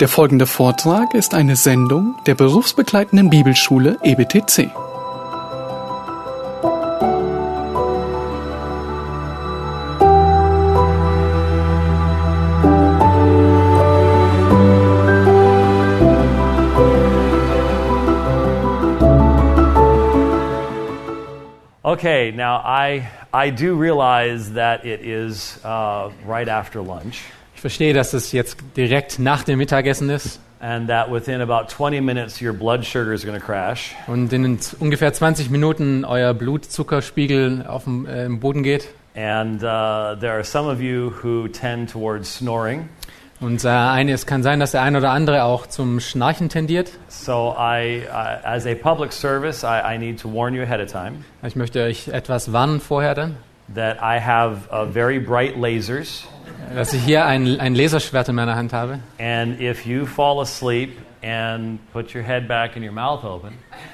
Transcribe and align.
Der 0.00 0.06
folgende 0.06 0.46
Vortrag 0.46 1.12
ist 1.12 1.34
eine 1.34 1.56
Sendung 1.56 2.14
der 2.24 2.36
berufsbegleitenden 2.36 3.30
Bibelschule 3.30 3.98
EBTC. 4.04 4.70
Okay, 21.82 22.30
now 22.30 22.58
I, 22.58 23.08
I 23.32 23.50
do 23.50 23.74
realize 23.74 24.52
that 24.52 24.84
it 24.84 25.00
is 25.00 25.58
uh, 25.64 26.12
right 26.24 26.48
after 26.48 26.80
lunch 26.80 27.24
Ich 27.58 27.60
verstehe, 27.60 27.92
dass 27.92 28.12
es 28.12 28.30
jetzt 28.30 28.56
direkt 28.76 29.18
nach 29.18 29.42
dem 29.42 29.58
Mittagessen 29.58 30.10
ist 30.10 30.38
and 30.60 30.88
that 30.88 31.10
within 31.10 31.40
about 31.40 31.66
20 31.68 32.00
minutes 32.00 32.40
your 32.40 32.52
blood 32.52 32.84
sugar 32.84 33.12
is 33.12 33.24
going 33.24 33.36
to 33.36 33.44
crash. 33.44 33.96
und 34.06 34.32
in 34.32 34.60
ungefähr 34.78 35.12
20 35.12 35.50
Minuten 35.50 36.04
euer 36.04 36.34
Blutzuckerspiegel 36.34 37.66
auf 37.66 37.82
dem 37.82 38.06
äh, 38.06 38.26
im 38.26 38.38
Boden 38.38 38.62
geht. 38.62 38.86
And 39.16 39.60
uh, 39.64 40.14
there 40.20 40.34
are 40.34 40.44
some 40.44 40.70
of 40.70 40.80
you 40.80 41.10
who 41.20 41.48
tend 41.48 41.90
towards 41.90 42.32
snoring. 42.32 42.88
Und 43.40 43.64
äh, 43.64 43.68
eine, 43.68 44.12
es 44.12 44.24
kann 44.24 44.44
sein, 44.44 44.60
dass 44.60 44.70
der 44.70 44.82
eine 44.82 44.98
oder 44.98 45.10
andere 45.10 45.42
auch 45.42 45.66
zum 45.66 45.98
Schnarchen 45.98 46.48
tendiert. 46.48 46.92
So, 47.08 47.56
I, 47.58 48.02
uh, 48.08 48.46
as 48.46 48.66
a 48.66 48.76
public 48.76 49.12
service, 49.12 49.64
I, 49.64 49.96
I 49.96 49.98
need 49.98 50.20
to 50.20 50.32
warn 50.32 50.54
you 50.54 50.62
ahead 50.62 50.80
of 50.80 50.92
time 50.92 51.24
Ich 51.42 51.56
möchte 51.56 51.82
euch 51.82 52.06
etwas 52.06 52.52
warnen 52.52 52.80
vorher 52.80 53.16
dann, 53.16 53.36
that 53.74 53.98
I 54.02 54.20
have 54.20 54.68
uh, 54.72 54.84
very 54.90 55.18
bright 55.18 55.56
lasers. 55.56 56.24
dass 56.74 56.92
ich 56.92 57.02
hier 57.04 57.24
ein, 57.24 57.60
ein 57.60 57.74
Laserschwert 57.74 58.28
in 58.28 58.34
meiner 58.34 58.54
Hand 58.56 58.72
habe. 58.72 58.98
And 59.18 59.60
if 59.60 59.86
you 59.86 60.04
fall 60.06 60.40
asleep 60.40 60.98
and 61.22 61.78
put 61.92 62.14
your 62.14 62.22
head 62.22 62.46
back 62.48 62.76
and 62.76 62.84
your 62.84 62.92
mouth 62.92 63.24
open, 63.24 63.52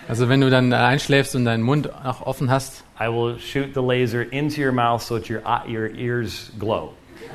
Also 0.09 0.29
wenn 0.29 0.41
du 0.41 0.51
dann 0.51 0.73
einschläfst 0.73 1.35
und 1.37 1.45
deinen 1.45 1.63
Mund 1.63 1.89
auch 2.05 2.23
offen 2.27 2.51
hast, 2.51 2.85
I 3.01 3.07
will 3.09 3.39
shoot 3.39 3.75
the 3.75 3.81
laser 3.81 4.23
into 4.33 4.61
your 4.61 4.73
mouth 4.73 5.03
so 5.03 5.19
that 5.19 5.29
your, 5.31 5.41
eye- 5.45 5.69
your 5.69 5.89
ears 5.95 6.51
glow. 6.59 6.93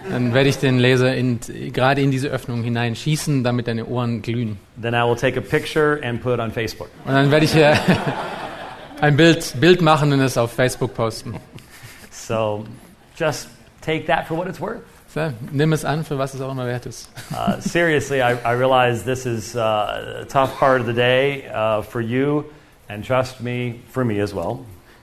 dann 0.10 0.34
werde 0.34 0.50
ich 0.50 0.58
den 0.58 0.80
Laser 0.80 1.14
in, 1.16 1.40
gerade 1.74 2.02
in 2.02 2.12
diese 2.12 2.30
Öffnung 2.30 2.64
hineinschießen, 2.64 3.44
damit 3.44 3.68
deine 3.68 3.86
Ohren 3.86 4.22
glühen. 4.22 4.58
Then 4.82 4.94
I 4.94 5.04
will 5.08 5.16
take 5.16 5.38
a 5.38 5.42
picture 5.42 6.00
and 6.04 6.22
put 6.22 6.34
it 6.36 6.40
on 6.40 6.52
Facebook. 6.52 6.90
Und 7.06 7.14
dann 7.14 7.32
werde 7.32 7.46
ich 7.46 7.52
hier 7.54 7.74
ein 9.02 9.16
Bild, 9.18 9.54
Bild 9.60 9.82
machen 9.82 10.14
und 10.14 10.20
es 10.22 10.38
auf 10.38 10.52
Facebook 10.54 10.94
posten. 10.94 11.36
So 12.30 12.64
just 13.16 13.48
take 13.82 14.06
that 14.06 14.28
for 14.28 14.36
what 14.36 14.48
it's 14.48 14.60
worth. 14.60 14.84
So, 15.08 15.34
nimm 15.52 15.74
es 15.74 15.84
an, 15.84 16.04
für 16.04 16.20
was 16.20 16.36
es 16.36 16.42
auch 16.42 16.52
immer 16.52 16.68
wert 16.68 16.86
ist. 16.86 17.10
Uh, 17.32 17.60
seriously, 17.60 18.22
I, 18.22 18.38
I 18.46 18.54
realize 18.54 19.04
this 19.04 19.26
is 19.26 19.56
uh, 19.56 20.22
a 20.22 20.26
tough 20.26 20.56
part 20.60 20.80
of 20.80 20.86
the 20.86 20.94
day 20.94 21.50
uh, 21.52 21.82
for 21.82 22.02
you, 22.02 22.46
and 22.88 23.04
trust 23.04 23.42
me, 23.42 23.80
for 23.90 24.06
me 24.06 24.22
as 24.22 24.36
well. 24.36 24.60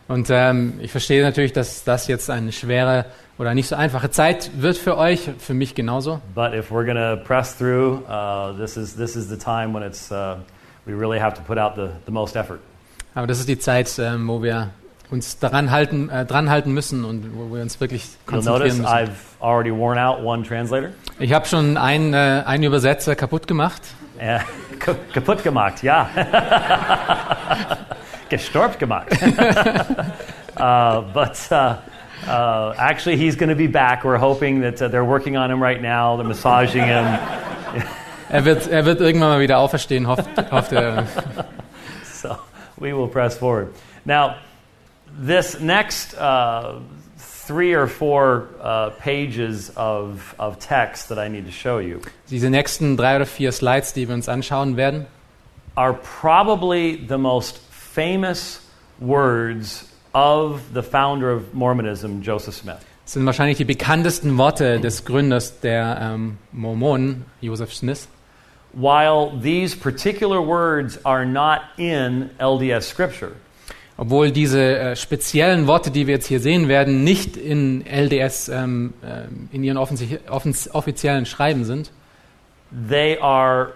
Und 0.06 0.30
ähm, 0.30 0.78
ich 0.80 0.92
verstehe 0.92 1.20
natürlich, 1.24 1.52
dass 1.52 1.82
das 1.82 2.06
jetzt 2.06 2.30
eine 2.30 2.52
schwere 2.52 3.06
oder 3.38 3.54
nicht 3.54 3.66
so 3.66 3.74
einfache 3.74 4.08
Zeit 4.10 4.52
wird 4.62 4.76
für 4.76 4.96
euch, 4.96 5.28
für 5.38 5.54
mich 5.54 5.74
genauso. 5.74 6.20
But 6.32 6.54
if 6.54 6.70
we're 6.70 6.84
going 6.84 6.94
to 6.94 7.20
press 7.24 7.58
through, 7.58 8.04
uh, 8.08 8.52
this, 8.56 8.76
is, 8.76 8.94
this 8.94 9.16
is 9.16 9.28
the 9.28 9.36
time 9.36 9.74
when 9.74 9.82
it's, 9.82 10.12
uh, 10.12 10.36
we 10.86 10.92
really 10.92 11.18
have 11.18 11.34
to 11.34 11.42
put 11.42 11.58
out 11.58 11.74
the, 11.74 11.88
the 12.04 12.12
most 12.12 12.36
effort. 12.36 12.60
Aber 13.16 13.26
das 13.26 13.40
ist 13.40 13.48
die 13.48 13.58
Zeit, 13.58 13.98
ähm, 13.98 14.28
wo 14.28 14.44
wir 14.44 14.70
uns 15.10 15.38
daran 15.38 15.70
halten, 15.70 16.08
äh, 16.10 16.24
dran 16.24 16.50
halten 16.50 16.72
müssen 16.72 17.04
und 17.04 17.36
wo 17.36 17.54
wir 17.54 17.62
uns 17.62 17.80
wirklich 17.80 18.04
konzentrieren 18.26 18.78
müssen. 18.78 18.86
Ich 21.18 21.32
habe 21.32 21.46
schon 21.46 21.76
einen, 21.76 22.12
äh, 22.14 22.42
einen 22.44 22.64
Übersetzer 22.64 23.14
kaputt 23.14 23.46
gemacht. 23.46 23.82
Ka- 24.78 24.94
kaputt 25.12 25.42
gemacht, 25.42 25.82
ja. 25.82 26.08
Gestorbt 28.28 28.78
gemacht. 28.78 29.08
uh, 30.58 31.02
but 31.12 31.38
uh, 31.50 31.76
uh, 32.28 32.74
actually, 32.76 33.16
he's 33.16 33.36
going 33.36 33.50
to 33.50 33.54
be 33.54 33.68
back. 33.68 34.04
We're 34.04 34.18
hoping 34.18 34.60
that 34.62 34.82
uh, 34.82 34.88
they're 34.88 35.04
working 35.04 35.36
on 35.36 35.50
him 35.50 35.62
right 35.62 35.80
now. 35.80 36.16
They're 36.16 36.26
massaging 36.26 36.84
him. 36.84 37.04
Er 38.28 38.44
wird, 38.44 38.66
er 38.66 38.84
wird 38.84 39.00
irgendwann 39.00 39.28
mal 39.28 39.40
wieder 39.40 39.58
auferstehen, 39.58 40.08
hofft, 40.08 40.26
hofft 40.50 40.72
er. 40.72 41.04
So 42.02 42.36
we 42.76 42.92
will 42.92 43.06
press 43.06 43.38
forward. 43.38 43.68
Now, 44.04 44.34
this 45.18 45.60
next 45.60 46.14
uh, 46.14 46.80
three 47.18 47.74
or 47.74 47.86
four 47.86 48.48
uh, 48.60 48.90
pages 48.98 49.70
of, 49.76 50.34
of 50.38 50.58
text 50.58 51.08
that 51.08 51.18
I 51.18 51.28
need 51.28 51.46
to 51.46 51.52
show 51.52 51.78
you 51.78 52.00
Diese 52.30 52.50
nächsten 52.50 52.96
drei 52.96 53.16
oder 53.16 53.26
vier 53.26 53.52
Slides, 53.52 53.92
die 53.92 54.08
wir 54.08 54.14
uns 54.14 54.28
anschauen 54.28 54.76
werden, 54.76 55.06
are 55.76 55.94
probably 55.94 57.06
the 57.06 57.18
most 57.18 57.58
famous 57.70 58.60
words 59.00 59.88
of 60.14 60.62
the 60.72 60.82
founder 60.82 61.30
of 61.30 61.54
Mormonism, 61.54 62.22
Joseph 62.22 62.54
Smith. 62.54 62.78
sind 63.04 63.24
wahrscheinlich 63.24 63.56
die 63.58 63.64
bekanntesten 63.64 64.36
Worte 64.36 64.80
des 64.80 65.04
Gründers 65.04 65.60
der 65.60 65.98
ähm, 66.00 66.38
Mormonen, 66.52 67.24
Joseph 67.40 67.72
Smith. 67.72 68.08
While 68.72 69.40
these 69.40 69.76
particular 69.76 70.40
words 70.44 70.98
are 71.04 71.24
not 71.24 71.60
in 71.78 72.30
LDS 72.40 72.86
scripture, 72.86 73.32
Obwohl 73.98 74.30
diese 74.30 74.60
äh, 74.60 74.96
speziellen 74.96 75.66
Worte, 75.66 75.90
die 75.90 76.06
wir 76.06 76.14
jetzt 76.14 76.26
hier 76.26 76.40
sehen 76.40 76.68
werden, 76.68 77.02
nicht 77.02 77.36
in 77.36 77.84
LDS, 77.86 78.48
ähm, 78.48 78.92
ähm, 79.04 79.48
in 79.52 79.64
ihren 79.64 79.78
offiziellen 79.78 81.24
Schreiben 81.24 81.64
sind, 81.64 81.92
they 82.88 83.18
are 83.20 83.72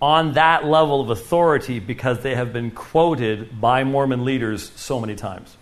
on 0.00 0.34
that 0.34 0.64
level 0.64 1.00
of 1.00 1.10
authority 1.10 1.78
because 1.80 2.20
they 2.20 2.34
have 2.34 2.52
been 2.52 2.74
quoted 2.74 3.60
by 3.60 3.84
Mormon 3.84 4.24
leaders 4.24 4.72
so 4.74 4.98
many 4.98 5.14
times. 5.14 5.56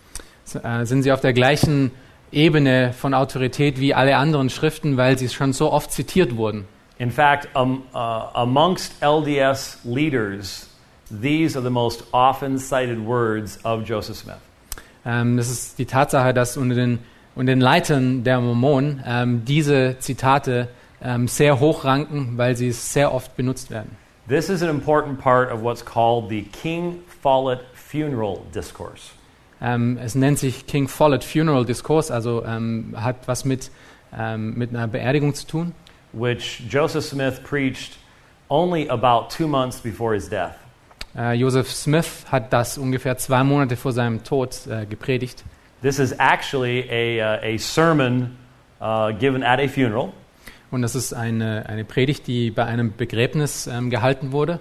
äh, 0.55 0.84
sind 0.84 1.03
sie 1.03 1.12
auf 1.12 1.21
der 1.21 1.32
gleichen 1.32 1.91
Ebene 2.32 2.93
von 2.93 3.15
Autorität 3.15 3.78
wie 3.78 3.94
alle 3.94 4.16
anderen 4.16 4.50
Schriften, 4.50 4.97
weil 4.97 5.19
sie 5.19 5.28
schon 5.28 5.53
so 5.53 5.72
oft 5.72 5.93
zitiert 5.93 6.37
wurden. 6.37 6.66
In 6.99 7.11
fact, 7.11 7.49
um, 7.55 7.82
uh, 7.93 7.99
amongst 8.34 8.93
LDS 9.03 9.78
leaders, 9.84 10.69
these 11.20 11.56
are 11.56 11.62
the 11.62 11.70
most 11.70 12.04
often 12.12 12.58
cited 12.58 12.98
words 12.98 13.58
of 13.64 13.84
Joseph 13.84 14.16
Smith. 14.16 14.36
Ähm, 15.04 15.36
das 15.36 15.50
ist 15.50 15.78
die 15.78 15.86
Tatsache, 15.86 16.32
dass 16.32 16.56
unter 16.56 16.75
den, 16.75 16.98
unter 17.34 17.52
den 17.52 17.60
Leitern 17.60 18.25
der 18.25 18.41
Mormonen 18.41 19.02
ähm, 19.06 19.44
diese 19.44 19.97
Zitate 19.98 20.69
ähm, 21.02 21.28
sehr 21.28 21.60
hoch 21.60 21.84
ranken, 21.84 22.36
weil 22.36 22.56
sie 22.56 22.72
sehr 22.72 23.12
oft 23.12 23.36
benutzt 23.36 23.70
werden. 23.70 23.97
This 24.28 24.48
is 24.48 24.62
an 24.62 24.70
important 24.70 25.20
part 25.20 25.52
of 25.52 25.62
what's 25.62 25.84
called 25.84 26.30
the 26.30 26.42
King 26.42 27.00
Follett 27.22 27.60
Funeral 27.75 28.41
Discourse. 28.54 29.10
Ähm, 29.60 29.98
es 30.02 30.14
nennt 30.14 30.38
sich 30.38 30.66
King 30.66 30.88
Follett 30.88 31.25
Funeral 31.25 31.64
Discourse, 31.64 32.12
also 32.12 32.44
ähm, 32.44 32.94
hat 32.96 33.16
was 33.26 33.44
mit, 33.44 33.70
ähm, 34.16 34.54
mit 34.54 34.70
einer 34.70 34.88
Beerdigung 34.88 35.34
zu 35.34 35.46
tun. 35.46 35.72
which 36.14 36.62
Joseph 36.69 37.04
Smith 37.04 37.42
preached 37.42 37.98
only 38.48 38.86
about 38.88 39.31
two 39.31 39.48
months 39.48 39.81
before 39.81 40.14
his 40.14 40.28
death. 40.28 40.58
Äh, 41.16 41.34
Joseph 41.34 41.70
Smith 41.70 42.25
hat 42.30 42.52
das 42.52 42.76
ungefähr 42.78 43.16
zwei 43.19 43.44
Monate 43.44 43.76
vor 43.76 43.92
seinem 43.92 44.25
Tod 44.25 44.66
äh, 44.69 44.86
gepredigt. 44.86 45.44
This 45.82 45.98
is 45.98 46.12
actually 46.19 46.88
a, 46.91 47.36
uh, 47.36 47.54
a 47.54 47.58
sermon 47.58 48.36
uh, 48.80 49.12
given 49.19 49.42
at 49.42 49.60
a 49.60 49.69
funeral, 49.69 50.12
Und 50.70 50.82
das 50.82 50.94
ist 50.94 51.12
eine, 51.12 51.66
eine 51.69 51.84
Predigt, 51.84 52.26
die 52.26 52.50
bei 52.50 52.64
einem 52.64 52.94
Begräbnis 52.97 53.66
ähm, 53.66 53.91
gehalten 53.91 54.32
wurde. 54.32 54.58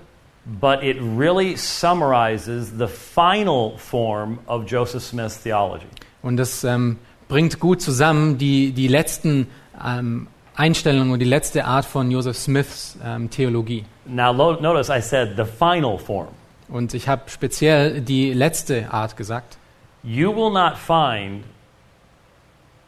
but 0.60 0.84
it 0.84 0.98
really 1.02 1.56
summarizes 1.56 2.70
the 2.78 2.88
final 2.88 3.78
form 3.78 4.40
of 4.48 4.66
Joseph 4.70 5.02
Smith's 5.02 5.42
theology. 5.42 5.88
Und 6.22 6.36
das 6.38 6.64
ähm, 6.66 6.98
bringt 7.30 7.60
gut 7.60 7.82
zusammen 7.82 8.38
die, 8.38 8.74
die 8.74 8.90
letzten 8.90 9.48
ähm, 9.84 10.28
Einstellungen 10.56 11.12
und 11.14 11.20
die 11.20 11.26
letzte 11.26 11.66
Art 11.66 11.86
von 11.86 12.12
Joseph 12.12 12.38
Smiths 12.38 12.98
ähm, 13.04 13.30
Theologie. 13.30 13.86
Now, 14.06 14.34
notice 14.34 14.90
I 14.90 15.02
said 15.02 15.36
the 15.38 15.46
final 15.46 15.98
form. 15.98 16.28
Und 16.74 16.96
ich 16.96 17.08
habe 17.08 17.22
speziell 17.28 18.02
die 18.02 18.34
letzte 18.34 18.92
Art 18.92 19.16
gesagt. 19.16 19.60
You 20.02 20.36
will 20.36 20.52
not 20.52 20.76
find 20.76 21.44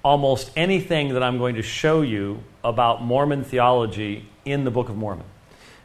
almost 0.01 0.51
anything 0.57 1.13
that 1.13 1.21
I'm 1.21 1.37
going 1.37 1.55
to 1.55 1.61
show 1.61 2.01
you 2.01 2.37
about 2.63 3.03
Mormon 3.03 3.47
theology 3.47 4.25
in 4.43 4.65
the 4.65 4.71
Book 4.71 4.89
of 4.89 4.95
Mormon. 4.95 5.23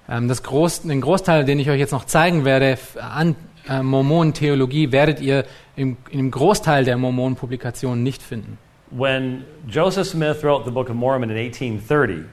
Ähm, 0.09 0.29
das 0.29 0.43
Groß, 0.43 0.83
den 0.85 1.03
Großteil, 1.03 1.45
den 1.45 1.59
ich 1.59 1.69
euch 1.69 1.79
jetzt 1.79 1.93
noch 1.93 2.07
zeigen 2.07 2.47
werde, 2.47 2.79
an 2.99 3.37
äh, 3.69 3.83
Mormonentheologie, 3.83 4.93
werdet 4.93 5.21
ihr 5.21 5.45
im, 5.77 5.99
im 6.09 6.31
Großteil 6.31 6.87
der 6.87 6.97
Mormonenpublikationen 6.97 8.03
nicht 8.03 8.23
finden. 8.23 8.57
When 8.91 9.45
Joseph 9.69 10.09
Smith 10.09 10.43
wrote 10.43 10.65
the 10.65 10.71
Book 10.71 10.89
of 10.89 10.97
Mormon 10.97 11.29
in 11.29 11.37
1830, 11.37 12.25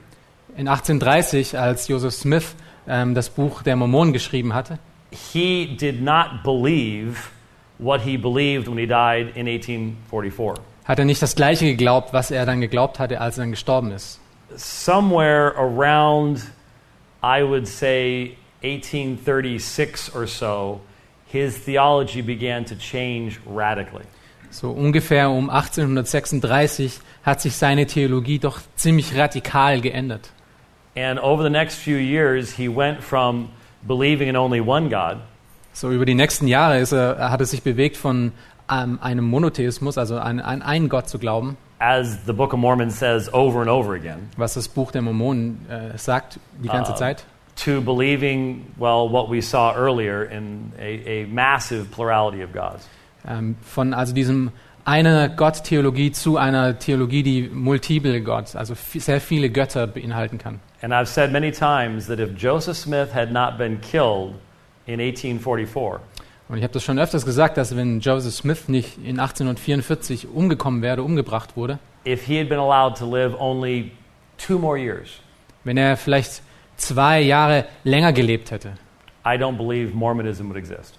In 0.56 0.66
1830, 0.66 1.58
als 1.58 1.88
Joseph 1.88 2.14
Smith 2.14 2.54
ähm, 2.88 3.14
das 3.14 3.28
Buch 3.28 3.62
der 3.62 3.76
Mormonen 3.76 4.14
geschrieben 4.14 4.54
hatte, 4.54 4.78
he 5.10 5.66
did 5.66 6.02
not 6.02 6.42
believe 6.42 7.30
what 7.78 8.00
he 8.02 8.16
believed 8.16 8.68
when 8.68 8.78
he 8.78 8.86
died 8.86 9.36
in 9.36 9.46
1844. 9.46 10.56
hat 10.84 10.98
er 10.98 11.04
nicht 11.04 11.20
das 11.20 11.36
Gleiche 11.36 11.66
geglaubt, 11.66 12.12
was 12.14 12.30
er 12.30 12.46
dann 12.46 12.60
geglaubt 12.60 12.98
hatte, 12.98 13.20
als 13.20 13.36
er 13.36 13.42
dann 13.42 13.50
gestorben 13.50 13.92
ist. 13.92 14.20
Somewhere 14.56 15.54
around 15.56 16.40
I 17.22 17.42
would 17.42 17.68
say 17.68 18.36
1836 18.62 20.14
or 20.14 20.26
so, 20.26 20.80
his 21.26 21.62
theology 21.64 22.22
began 22.22 22.64
to 22.64 22.74
change 22.74 23.38
radically. 23.46 24.04
So 24.50 24.70
ungefähr 24.70 25.28
um 25.28 25.50
1836 25.50 27.00
hat 27.22 27.42
sich 27.42 27.54
seine 27.54 27.86
Theologie 27.86 28.38
doch 28.38 28.60
ziemlich 28.76 29.14
radikal 29.14 29.82
geändert. 29.82 30.30
And 30.96 31.20
over 31.20 31.42
the 31.42 31.50
next 31.50 31.76
few 31.76 31.98
years, 31.98 32.56
he 32.56 32.66
went 32.66 33.02
from 33.02 33.50
believing 33.86 34.28
in 34.28 34.36
only 34.36 34.60
one 34.60 34.88
God 34.88 35.18
So 35.72 35.90
über 35.90 36.04
die 36.04 36.14
nächsten 36.14 36.48
Jahre 36.48 36.78
ist 36.80 36.92
er, 36.92 37.30
hat 37.30 37.40
er 37.40 37.46
sich 37.46 37.62
bewegt 37.62 37.96
von 37.96 38.32
ähm, 38.70 38.98
einem 39.00 39.24
Monotheismus, 39.24 39.96
also 39.96 40.18
an, 40.18 40.40
an 40.40 40.60
einen 40.62 40.88
Gott 40.88 41.08
zu 41.08 41.18
glauben, 41.18 41.56
as 41.78 42.18
the 42.26 42.32
Book 42.32 42.52
of 42.52 42.58
Mormon 42.58 42.90
says 42.90 43.32
over 43.32 43.60
and 43.60 43.68
over 43.70 43.94
again, 43.94 44.28
was 44.36 44.54
das 44.54 44.66
Buch 44.68 44.90
der 44.90 45.02
Mormonen 45.02 45.64
äh, 45.70 45.96
sagt 45.96 46.40
die 46.62 46.68
ganze 46.68 46.92
Ah. 46.92 46.96
Zeit, 46.96 47.24
to 47.64 47.80
believing, 47.80 48.66
well, 48.76 49.08
what 49.10 49.30
we 49.30 49.40
saw 49.40 49.72
earlier 49.76 50.24
in 50.24 50.72
a, 50.78 51.22
a 51.22 51.26
massive 51.28 51.86
plurality 51.90 52.42
of 52.42 52.52
gods. 52.52 52.88
ähm, 53.28 53.56
von 53.62 53.94
also 53.94 54.12
diesem 54.14 54.50
einer 54.88 55.28
Gott-Theologie 55.28 56.12
zu 56.12 56.38
einer 56.38 56.78
Theologie, 56.78 57.22
die 57.22 57.50
multiple 57.52 58.22
Gott, 58.22 58.56
also 58.56 58.74
sehr 58.74 59.20
viele 59.20 59.50
Götter 59.50 59.86
beinhalten 59.86 60.38
kann. 60.38 60.60
And 60.80 60.94
I've 60.94 61.06
said 61.06 61.30
many 61.30 61.52
times 61.52 62.06
that 62.06 62.18
if 62.18 62.30
Joseph 62.38 62.76
Smith 62.78 63.12
had 63.14 63.30
not 63.30 63.58
been 63.58 63.78
killed 63.82 64.34
in 64.86 64.98
1844, 64.98 66.00
Und 66.48 66.56
ich 66.56 66.62
habe 66.62 66.72
das 66.72 66.82
schon 66.82 66.98
öfters 66.98 67.26
gesagt, 67.26 67.58
dass 67.58 67.76
wenn 67.76 68.00
Joseph 68.00 68.32
Smith 68.32 68.68
nicht 68.68 68.96
in 68.96 69.20
1844 69.20 70.26
umgekommen 70.32 70.80
wäre, 70.80 71.02
umgebracht 71.02 71.54
wurde, 71.54 71.78
if 72.06 72.24
he 72.24 72.38
had 72.38 72.48
been 72.48 72.58
allowed 72.58 72.96
to 72.96 73.04
live 73.04 73.34
only 73.38 73.90
two 74.38 74.58
more 74.58 74.78
years, 74.78 75.20
wenn 75.64 75.76
er 75.76 75.98
vielleicht 75.98 76.40
zwei 76.78 77.20
Jahre 77.20 77.66
länger 77.84 78.14
gelebt 78.14 78.50
hätte, 78.50 78.72
I 79.26 79.36
don't 79.36 79.58
believe 79.58 79.94
Mormonism 79.94 80.46
would 80.48 80.56
exist. 80.56 80.94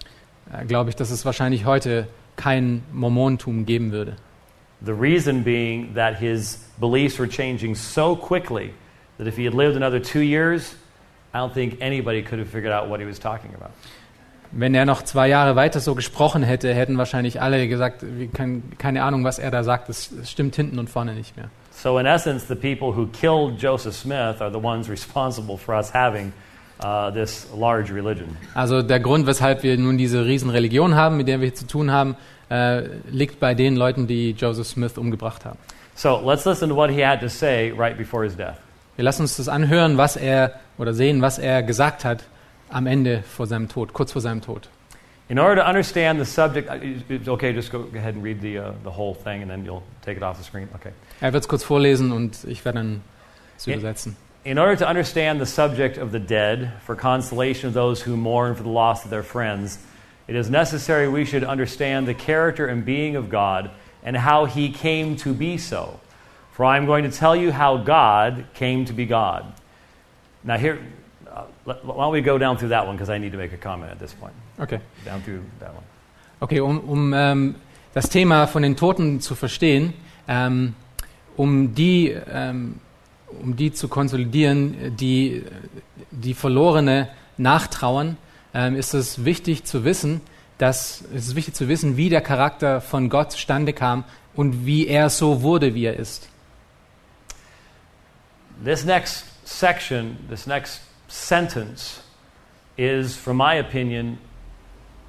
äh, 0.53 0.63
glaube 0.65 0.91
ich, 0.91 0.95
dass 0.95 1.09
es 1.09 1.25
wahrscheinlich 1.25 1.65
heute 1.65 2.07
kein 2.39 2.83
Mormontum 2.93 3.65
geben 3.65 3.91
würde. 3.91 4.15
The 4.81 4.93
reason 4.93 5.43
being 5.43 5.93
that 5.95 6.15
his 6.19 6.57
beliefs 6.79 7.19
were 7.19 7.27
changing 7.27 7.75
so 7.75 8.15
quickly 8.15 8.73
that 9.17 9.27
if 9.27 9.35
he 9.35 9.43
had 9.43 9.53
lived 9.53 9.75
another 9.75 9.99
two 9.99 10.21
years, 10.21 10.75
I 11.33 11.39
don't 11.39 11.53
think 11.53 11.77
anybody 11.81 12.21
could 12.23 12.39
have 12.39 12.47
figured 12.47 12.71
out 12.71 12.89
what 12.89 13.01
he 13.01 13.05
was 13.05 13.19
talking 13.19 13.53
about. 13.53 13.71
Wenn 14.51 14.73
er 14.73 14.85
noch 14.85 15.03
zwei 15.03 15.27
Jahre 15.27 15.55
weiter 15.55 15.79
so 15.79 15.93
gesprochen 15.93 16.41
hätte, 16.41 16.73
hätten 16.73 16.97
wahrscheinlich 16.97 17.39
alle 17.41 17.67
gesagt, 17.67 18.03
können, 18.33 18.71
keine 18.79 19.03
Ahnung, 19.03 19.23
was 19.23 19.37
er 19.37 19.51
da 19.51 19.63
sagt, 19.63 19.89
das, 19.89 20.09
das 20.09 20.31
stimmt 20.31 20.55
hinten 20.55 20.79
und 20.79 20.89
vorne 20.89 21.13
nicht 21.13 21.35
mehr. 21.37 21.49
So, 21.71 21.99
in 21.99 22.05
essence, 22.05 22.47
the 22.47 22.55
people 22.55 22.95
who 22.95 23.07
killed 23.07 23.61
Joseph 23.61 23.95
Smith 23.95 24.41
are 24.41 24.49
the 24.49 24.57
ones 24.57 24.89
responsible 24.89 25.57
for 25.57 25.75
us 25.75 25.93
having 25.93 26.33
uh, 26.83 27.11
this 27.11 27.47
large 27.55 27.93
religion. 27.93 28.37
Also 28.53 28.81
der 28.81 28.99
Grund, 28.99 29.27
weshalb 29.27 29.63
wir 29.63 29.77
nun 29.77 29.97
diese 29.97 30.25
Riesenreligion 30.25 30.95
haben, 30.95 31.17
mit 31.17 31.27
der 31.27 31.39
wir 31.39 31.47
hier 31.47 31.55
zu 31.55 31.67
tun 31.67 31.91
haben, 31.91 32.15
äh, 32.49 32.83
liegt 33.11 33.39
bei 33.39 33.53
den 33.53 33.75
Leuten, 33.75 34.07
die 34.07 34.31
Joseph 34.31 34.67
Smith 34.67 34.97
umgebracht 34.97 35.45
haben. 35.45 35.59
So, 35.95 36.21
let's 36.25 36.45
listen 36.45 36.69
to 36.69 36.75
what 36.75 36.89
he 36.89 37.05
had 37.05 37.19
to 37.21 37.27
say 37.27 37.73
right 37.77 37.97
before 37.97 38.23
his 38.23 38.35
death. 38.35 38.55
Wir 38.95 39.03
lassen 39.03 39.23
uns 39.23 39.37
das 39.37 39.47
anhören, 39.47 39.97
was 39.97 40.15
er 40.15 40.59
oder 40.77 40.93
sehen, 40.93 41.21
was 41.21 41.39
er 41.39 41.63
gesagt 41.63 42.03
hat 42.03 42.23
am 42.69 42.87
Ende 42.87 43.23
vor 43.23 43.47
seinem 43.47 43.69
Tod, 43.69 43.93
kurz 43.93 44.11
vor 44.11 44.21
seinem 44.21 44.41
Tod. 44.41 44.69
In 45.29 45.37
order 45.37 45.61
to 45.61 45.67
understand 45.67 46.19
the 46.19 46.25
subject, 46.25 46.69
uh, 46.69 47.13
it's 47.13 47.27
okay, 47.27 47.53
just 47.53 47.71
go 47.71 47.85
ahead 47.93 48.15
and 48.15 48.23
read 48.23 48.41
the, 48.41 48.57
uh, 48.57 48.71
the 48.83 48.89
whole 48.89 49.13
thing 49.13 49.41
and 49.41 49.51
then 49.51 49.63
you'll 49.63 49.83
take 50.03 50.17
it 50.17 50.23
off 50.23 50.37
the 50.37 50.43
screen. 50.43 50.67
Okay. 50.75 50.91
Er 51.21 51.33
wird 51.33 51.43
es 51.43 51.47
kurz 51.47 51.63
vorlesen 51.63 52.11
und 52.11 52.45
ich 52.45 52.65
werde 52.65 52.79
dann 52.79 53.01
es 53.57 53.67
übersetzen. 53.67 54.15
In 54.45 54.57
order 54.57 54.75
to 54.77 54.87
understand 54.87 55.41
the 55.41 55.45
subject 55.45 55.97
of 55.97 56.11
the 56.11 56.19
dead, 56.19 56.71
for 56.85 56.95
consolation 56.95 57.67
of 57.67 57.73
those 57.73 58.01
who 58.01 58.15
mourn 58.15 58.55
for 58.55 58.63
the 58.63 58.69
loss 58.69 59.03
of 59.03 59.11
their 59.11 59.23
friends, 59.23 59.77
it 60.27 60.35
is 60.35 60.49
necessary 60.49 61.09
we 61.09 61.25
should 61.25 61.43
understand 61.43 62.07
the 62.07 62.13
character 62.13 62.67
and 62.67 62.85
being 62.85 63.17
of 63.17 63.29
God 63.29 63.69
and 64.01 64.15
how 64.15 64.45
he 64.45 64.71
came 64.71 65.17
to 65.17 65.33
be 65.33 65.57
so. 65.57 65.99
For 66.53 66.63
I 66.63 66.77
am 66.77 66.85
going 66.85 67.03
to 67.03 67.11
tell 67.11 67.35
you 67.35 67.51
how 67.51 67.77
God 67.77 68.45
came 68.53 68.85
to 68.85 68.93
be 68.93 69.05
God. 69.05 69.45
Now, 70.43 70.57
here, 70.57 70.79
uh, 71.27 71.43
let- 71.65 71.83
why 71.83 72.03
don't 72.05 72.13
we 72.13 72.21
go 72.21 72.37
down 72.37 72.57
through 72.57 72.69
that 72.69 72.87
one 72.87 72.95
because 72.95 73.09
I 73.09 73.17
need 73.17 73.33
to 73.33 73.37
make 73.37 73.51
a 73.51 73.57
comment 73.57 73.91
at 73.91 73.99
this 73.99 74.13
point. 74.13 74.33
Okay. 74.59 74.79
Down 75.03 75.21
through 75.21 75.43
that 75.59 75.73
one. 75.73 75.83
Okay, 76.41 76.61
um, 76.61 76.79
um 76.89 77.13
ähm, 77.13 77.55
das 77.93 78.07
Thema 78.07 78.47
von 78.47 78.61
den 78.61 78.77
Toten 78.77 79.19
zu 79.19 79.35
verstehen, 79.35 79.93
ähm, 80.29 80.75
um, 81.35 81.75
die, 81.75 82.09
ähm, 82.09 82.79
um 83.41 83.55
die 83.55 83.71
zu 83.71 83.87
konsolidieren, 83.87 84.95
die, 84.97 85.43
die 86.11 86.33
Verlorene 86.33 87.09
nachtrauern, 87.37 88.17
ähm, 88.53 88.75
ist 88.75 88.93
es 88.93 89.25
wichtig 89.25 89.63
zu 89.63 89.83
wissen, 89.83 90.21
dass 90.57 91.03
es 91.15 91.27
ist 91.27 91.35
wichtig 91.35 91.55
zu 91.55 91.67
wissen, 91.67 91.97
wie 91.97 92.09
der 92.09 92.21
Charakter 92.21 92.81
von 92.81 93.09
Gott 93.09 93.31
zustande 93.31 93.73
kam 93.73 94.03
und 94.35 94.65
wie 94.65 94.87
er 94.87 95.09
so 95.09 95.41
wurde, 95.41 95.73
wie 95.73 95.85
er 95.85 95.97
ist. 95.97 96.29
This 98.63 98.83
next 98.83 99.25
section, 99.45 100.17
this 100.29 100.45
next 100.45 100.81
sentence, 101.07 102.01
is, 102.75 103.15
from 103.15 103.37
my 103.37 103.59
opinion, 103.59 104.17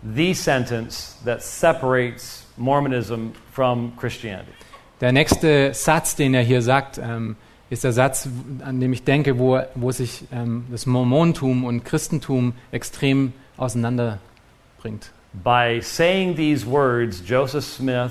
the 0.02 0.34
sentence 0.34 1.17
that 1.25 1.43
separates 1.43 2.46
Mormonism 2.56 3.32
from 3.52 3.93
Christianity. 3.96 4.52
Der 5.00 5.12
nächste 5.12 5.72
Satz, 5.72 6.14
den 6.14 6.34
er 6.34 6.43
hier 6.43 6.62
sagt, 6.62 6.99
ähm, 6.99 7.37
ist 7.70 7.84
der 7.84 7.93
Satz, 7.93 8.28
an 8.64 8.81
dem 8.81 8.93
ich 8.93 9.05
denke, 9.05 9.38
wo, 9.38 9.61
wo 9.76 9.93
sich 9.93 10.25
ähm, 10.32 10.67
das 10.70 10.87
Mormontum 10.87 11.64
und 11.64 11.84
Christentum 11.84 12.52
extrem 12.72 13.32
auseinanderbringt. 13.56 15.12
By 15.32 15.81
saying 15.81 16.34
these 16.34 16.67
words, 16.67 17.22
Joseph 17.25 17.64
Smith 17.64 18.11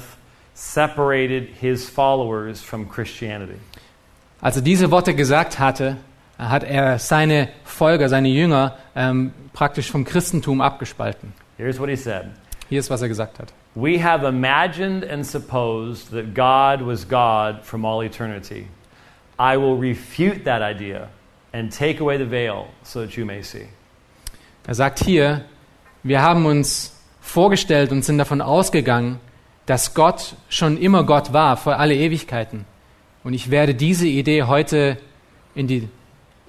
separated 0.53 1.49
his 1.59 1.89
followers 1.89 2.61
from 2.61 2.87
Christianity. 2.89 3.59
Als 4.41 4.55
er 4.55 4.61
diese 4.61 4.89
Worte 4.89 5.13
gesagt 5.13 5.59
hatte, 5.59 5.97
hat 6.37 6.63
er 6.63 6.97
seine 6.97 7.49
Folger, 7.65 8.07
seine 8.07 8.29
Jünger 8.29 8.77
ähm, 8.95 9.33
praktisch 9.51 9.91
vom 9.91 10.05
Christentum 10.05 10.61
abgespalten. 10.61 11.33
Here's 11.57 11.77
what 11.77 11.89
he 11.89 11.97
said 11.97 12.31
Hier 12.69 12.79
ist, 12.79 12.89
was 12.89 13.01
er 13.01 13.09
gesagt 13.09 13.39
hat. 13.39 13.51
We 13.75 14.01
have 14.01 14.25
imagined 14.25 15.03
and 15.03 15.25
supposed 15.25 16.11
that 16.11 16.33
God 16.33 16.85
was 16.85 17.07
God 17.07 17.63
from 17.63 17.83
all 17.83 18.01
eternity. 18.03 18.67
I 19.39 19.57
will 19.57 19.77
refute 19.79 20.43
that 20.43 20.61
idea 20.61 21.09
and 21.53 21.71
take 21.75 22.01
away 22.01 22.17
the 22.17 22.29
veil 22.29 22.67
so 22.83 23.01
that 23.01 23.15
you 23.15 23.25
may 23.25 23.41
see. 23.41 23.67
Er 24.67 24.75
sagt 24.75 25.03
hier, 25.03 25.45
wir 26.03 26.21
haben 26.21 26.45
uns 26.45 26.93
vorgestellt 27.21 27.91
und 27.91 28.03
sind 28.03 28.17
davon 28.17 28.41
ausgegangen, 28.41 29.19
dass 29.65 29.93
Gott 29.93 30.35
schon 30.49 30.77
immer 30.77 31.03
Gott 31.03 31.31
war, 31.31 31.57
vor 31.57 31.77
alle 31.77 31.95
Ewigkeiten. 31.95 32.65
Und 33.23 33.33
ich 33.33 33.49
werde 33.51 33.75
diese 33.75 34.07
Idee 34.07 34.43
heute 34.43 34.97
in 35.55 35.67
die 35.67 35.87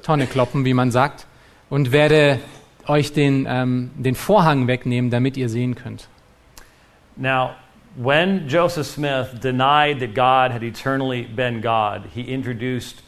Tonne 0.02 0.26
kloppen, 0.26 0.64
wie 0.64 0.74
man 0.74 0.90
sagt, 0.90 1.26
und 1.68 1.92
werde 1.92 2.40
euch 2.86 3.12
den, 3.12 3.46
ähm, 3.48 3.90
den 3.94 4.14
Vorhang 4.14 4.66
wegnehmen, 4.66 5.10
damit 5.10 5.36
ihr 5.36 5.48
sehen 5.48 5.74
könnt. 5.74 6.08
Now, 7.16 7.50
when 7.96 8.48
Joseph 8.48 8.86
Smith 8.86 9.40
denied 9.40 10.00
that 10.00 10.14
God 10.14 10.50
had 10.50 10.62
eternally 10.62 11.22
been 11.24 11.60
God, 11.60 12.06
he 12.14 12.22
introduced 12.22 13.02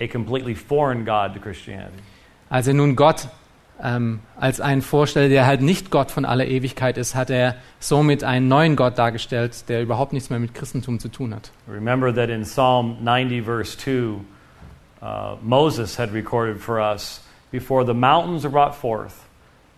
a 0.00 0.06
completely 0.08 0.54
foreign 0.54 1.04
God 1.04 1.34
to 1.34 1.40
Christianity. 1.40 2.02
Als 2.48 2.66
er 2.66 2.74
nun 2.74 2.96
Gott 2.96 3.28
ähm, 3.82 4.20
als 4.36 4.60
einen 4.60 4.82
vorstellte, 4.82 5.30
der 5.30 5.46
halt 5.46 5.62
nicht 5.62 5.90
Gott 5.90 6.10
von 6.10 6.24
aller 6.24 6.46
Ewigkeit 6.46 6.98
ist, 6.98 7.14
hat 7.14 7.30
er 7.30 7.56
somit 7.78 8.24
einen 8.24 8.48
neuen 8.48 8.76
Gott 8.76 8.98
dargestellt, 8.98 9.68
der 9.68 9.82
überhaupt 9.82 10.12
nichts 10.12 10.30
mehr 10.30 10.38
mit 10.38 10.54
Christentum 10.54 10.98
zu 10.98 11.08
tun 11.08 11.34
hat. 11.34 11.50
Remember 11.68 12.12
that 12.14 12.28
in 12.28 12.42
Psalm 12.42 12.98
90, 13.02 13.40
verse 13.42 13.76
2, 13.76 14.20
uh, 15.02 15.36
Moses 15.42 15.98
had 15.98 16.12
recorded 16.12 16.60
for 16.60 16.78
us 16.80 17.22
Before 17.50 17.84
the 17.84 17.94
mountains 17.94 18.44
are 18.44 18.50
brought 18.50 18.76
forth, 18.76 19.26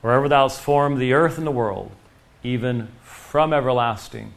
wherever 0.02 0.28
thou 0.28 0.42
hast 0.42 0.60
formed 0.60 1.00
the 1.00 1.14
earth 1.14 1.38
and 1.38 1.46
the 1.46 1.52
world, 1.52 1.90
even 2.42 2.88
from 3.32 3.54
everlasting 3.54 4.30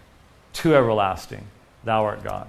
to 0.53 0.73
everlasting, 0.73 1.43
thou 1.83 2.05
art 2.05 2.23
God. 2.23 2.47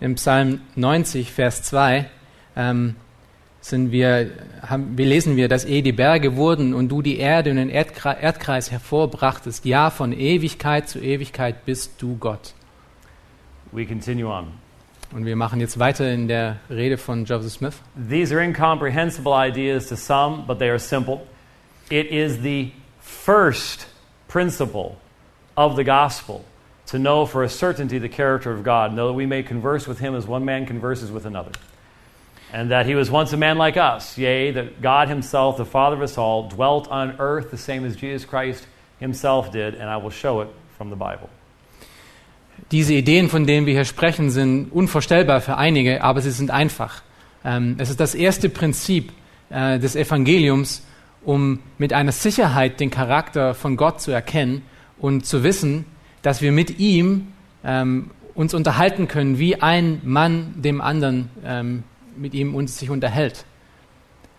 Im 0.00 0.14
Psalm 0.14 0.62
90, 0.76 1.30
Vers 1.30 1.62
2 1.64 2.06
ähm, 2.56 2.96
sind 3.60 3.92
wir, 3.92 4.30
haben, 4.62 4.96
wir 4.96 5.04
lesen 5.04 5.36
wir, 5.36 5.48
dass 5.48 5.66
eh 5.66 5.82
die 5.82 5.92
Berge 5.92 6.36
wurden 6.36 6.72
und 6.72 6.88
du 6.88 7.02
die 7.02 7.18
Erde 7.18 7.50
und 7.50 7.56
den 7.56 7.68
Erdkreis, 7.68 8.16
Erdkreis 8.18 8.70
hervorbrachtest. 8.70 9.66
Ja, 9.66 9.90
von 9.90 10.14
Ewigkeit 10.14 10.88
zu 10.88 11.00
Ewigkeit 11.00 11.66
bist 11.66 12.00
du 12.00 12.16
Gott. 12.16 12.54
We 13.70 13.84
continue 13.84 14.26
on. 14.26 14.46
Und 15.12 15.26
wir 15.26 15.36
machen 15.36 15.60
jetzt 15.60 15.78
weiter 15.78 16.10
in 16.10 16.28
der 16.28 16.56
Rede 16.70 16.96
von 16.96 17.26
Joseph 17.26 17.52
Smith. 17.52 17.74
These 18.08 18.34
are 18.34 18.42
incomprehensible 18.42 19.34
ideas 19.34 19.86
to 19.88 19.96
some, 19.96 20.44
but 20.46 20.58
they 20.58 20.70
are 20.70 20.78
simple. 20.78 21.26
It 21.90 22.10
is 22.10 22.40
the 22.40 22.72
first 23.00 23.86
principle 24.28 24.96
of 25.58 25.74
the 25.74 25.84
gospel 25.84 26.44
to 26.86 26.98
know 26.98 27.26
for 27.26 27.42
a 27.42 27.48
certainty 27.48 27.98
the 27.98 28.08
character 28.08 28.52
of 28.52 28.62
God, 28.62 28.94
know 28.94 29.08
that 29.08 29.14
we 29.14 29.26
may 29.26 29.42
converse 29.42 29.86
with 29.86 29.98
him 29.98 30.14
as 30.14 30.26
one 30.26 30.44
man 30.44 30.66
converses 30.66 31.10
with 31.10 31.26
another. 31.26 31.50
and 32.52 32.70
that 32.70 32.86
he 32.86 32.94
was 32.94 33.10
once 33.10 33.32
a 33.32 33.36
man 33.36 33.58
like 33.58 33.76
us, 33.76 34.16
yea, 34.16 34.50
that 34.52 34.80
God 34.80 35.08
himself, 35.08 35.56
the 35.56 35.64
Father 35.64 35.96
of 35.96 36.02
us 36.02 36.16
all, 36.16 36.48
dwelt 36.48 36.88
on 36.88 37.16
earth 37.18 37.50
the 37.50 37.58
same 37.58 37.84
as 37.84 37.96
Jesus 37.96 38.24
Christ 38.24 38.66
himself 39.00 39.52
did, 39.52 39.74
and 39.74 39.90
I 39.90 39.98
will 39.98 40.10
show 40.10 40.40
it 40.40 40.48
from 40.76 40.90
the 40.90 40.96
Bible. 40.96 41.28
Diese 42.70 42.94
Ideen, 42.94 43.28
von 43.28 43.46
denen 43.46 43.66
wir 43.66 43.74
hier 43.74 43.84
sprechen, 43.84 44.30
sind 44.30 44.72
unvorstellbar 44.72 45.40
für 45.40 45.56
einige, 45.56 46.02
aber 46.02 46.20
sie 46.20 46.30
sind 46.30 46.50
einfach. 46.50 47.02
Ähm, 47.44 47.76
es 47.78 47.90
ist 47.90 48.00
das 48.00 48.14
erste 48.14 48.48
Prinzip 48.48 49.12
äh, 49.50 49.78
des 49.78 49.94
Evangeliums, 49.94 50.82
um 51.24 51.60
mit 51.78 51.92
einer 51.92 52.12
Sicherheit 52.12 52.80
den 52.80 52.90
Charakter 52.90 53.54
von 53.54 53.76
Gott 53.76 54.00
zu 54.00 54.10
erkennen 54.10 54.62
und 54.98 55.26
zu 55.26 55.42
wissen, 55.42 55.84
dass 56.22 56.42
wir 56.42 56.52
mit 56.52 56.78
ihm 56.78 57.28
ähm, 57.64 58.10
uns 58.34 58.54
unterhalten 58.54 59.08
können, 59.08 59.38
wie 59.38 59.60
ein 59.60 60.00
Mann 60.04 60.54
dem 60.56 60.80
anderen 60.80 61.30
ähm, 61.44 61.84
mit 62.16 62.34
ihm 62.34 62.54
uns 62.54 62.78
sich 62.78 62.90
unterhält. 62.90 63.44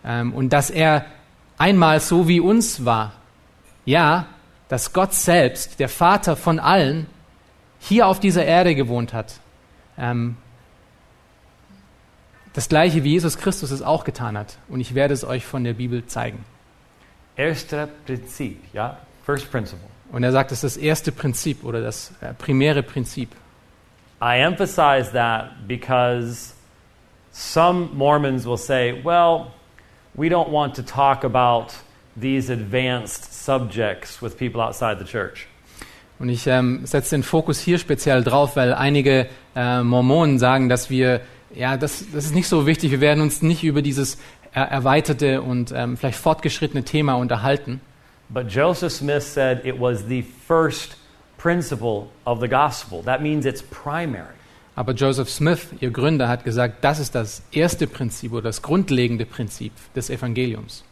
Ähm, 0.04 0.32
und 0.32 0.52
dass 0.52 0.70
er 0.70 1.04
einmal 1.58 2.00
so 2.00 2.28
wie 2.28 2.40
uns 2.40 2.84
war. 2.84 3.12
Ja, 3.84 4.26
dass 4.68 4.92
Gott 4.92 5.14
selbst, 5.14 5.80
der 5.80 5.88
Vater 5.88 6.36
von 6.36 6.58
allen, 6.58 7.06
hier 7.80 8.06
auf 8.06 8.20
dieser 8.20 8.44
Erde 8.44 8.74
gewohnt 8.74 9.12
hat. 9.12 9.40
Ähm, 9.98 10.36
das 12.52 12.68
gleiche 12.68 13.04
wie 13.04 13.10
Jesus 13.10 13.36
Christus 13.38 13.70
es 13.70 13.82
auch 13.82 14.04
getan 14.04 14.38
hat. 14.38 14.58
Und 14.68 14.80
ich 14.80 14.94
werde 14.94 15.14
es 15.14 15.24
euch 15.24 15.44
von 15.44 15.64
der 15.64 15.74
Bibel 15.74 16.06
zeigen. 16.06 16.44
Erster 17.36 17.88
Prinzip, 18.06 18.62
ja? 18.72 18.98
First 19.24 19.50
principle. 19.50 19.89
Und 20.12 20.22
er 20.22 20.32
sagt, 20.32 20.52
es 20.52 20.64
ist 20.64 20.76
das 20.76 20.82
erste 20.82 21.12
Prinzip 21.12 21.64
oder 21.64 21.80
das 21.80 22.12
äh, 22.20 22.34
primäre 22.34 22.82
Prinzip. 22.82 23.30
I 24.22 24.38
emphasize 24.40 25.12
that 25.12 25.66
because 25.66 26.52
some 27.32 27.88
Mormons 27.94 28.44
will 28.44 28.58
say, 28.58 29.00
well, 29.04 29.52
we 30.14 30.28
don't 30.28 30.50
want 30.50 30.74
to 30.74 30.82
talk 30.82 31.24
about 31.24 31.74
these 32.20 32.52
advanced 32.52 33.32
subjects 33.32 34.20
with 34.20 34.36
people 34.36 34.60
outside 34.60 34.98
the 34.98 35.04
church. 35.04 35.46
Und 36.18 36.28
ich 36.28 36.46
ähm, 36.46 36.84
setze 36.84 37.14
den 37.14 37.22
Fokus 37.22 37.60
hier 37.60 37.78
speziell 37.78 38.22
drauf, 38.22 38.56
weil 38.56 38.74
einige 38.74 39.26
äh, 39.56 39.82
Mormonen 39.82 40.38
sagen, 40.38 40.68
dass 40.68 40.90
wir, 40.90 41.22
ja, 41.54 41.78
das, 41.78 42.04
das 42.12 42.26
ist 42.26 42.34
nicht 42.34 42.46
so 42.46 42.66
wichtig, 42.66 42.90
wir 42.90 43.00
werden 43.00 43.22
uns 43.22 43.40
nicht 43.40 43.64
über 43.64 43.80
dieses 43.80 44.16
äh, 44.52 44.60
erweiterte 44.60 45.40
und 45.40 45.72
ähm, 45.74 45.96
vielleicht 45.96 46.18
fortgeschrittene 46.18 46.84
Thema 46.84 47.14
unterhalten. 47.14 47.80
But 48.32 48.48
Joseph 48.48 48.92
Smith 48.92 49.24
said 49.24 49.62
it 49.64 49.78
was 49.78 50.06
the 50.06 50.22
first 50.22 50.96
principle 51.36 52.08
of 52.24 52.40
the 52.40 52.48
gospel. 52.48 53.02
That 53.02 53.22
means 53.22 53.44
it's 53.44 53.62
primary. 53.62 54.34
Aber 54.76 54.94
Joseph 54.94 55.28
Smith, 55.28 55.68
ihr 55.80 55.90
Gründer, 55.90 56.28
hat 56.28 56.44
gesagt, 56.44 56.84
das 56.84 57.00
ist 57.00 57.14
das 57.14 57.42
erste 57.50 57.86
Prinzip 57.86 58.32
oder 58.32 58.42
das 58.42 58.62
grundlegende 58.62 59.26
Prinzip 59.26 59.72
des 59.94 60.10
Evangeliums. 60.10 60.84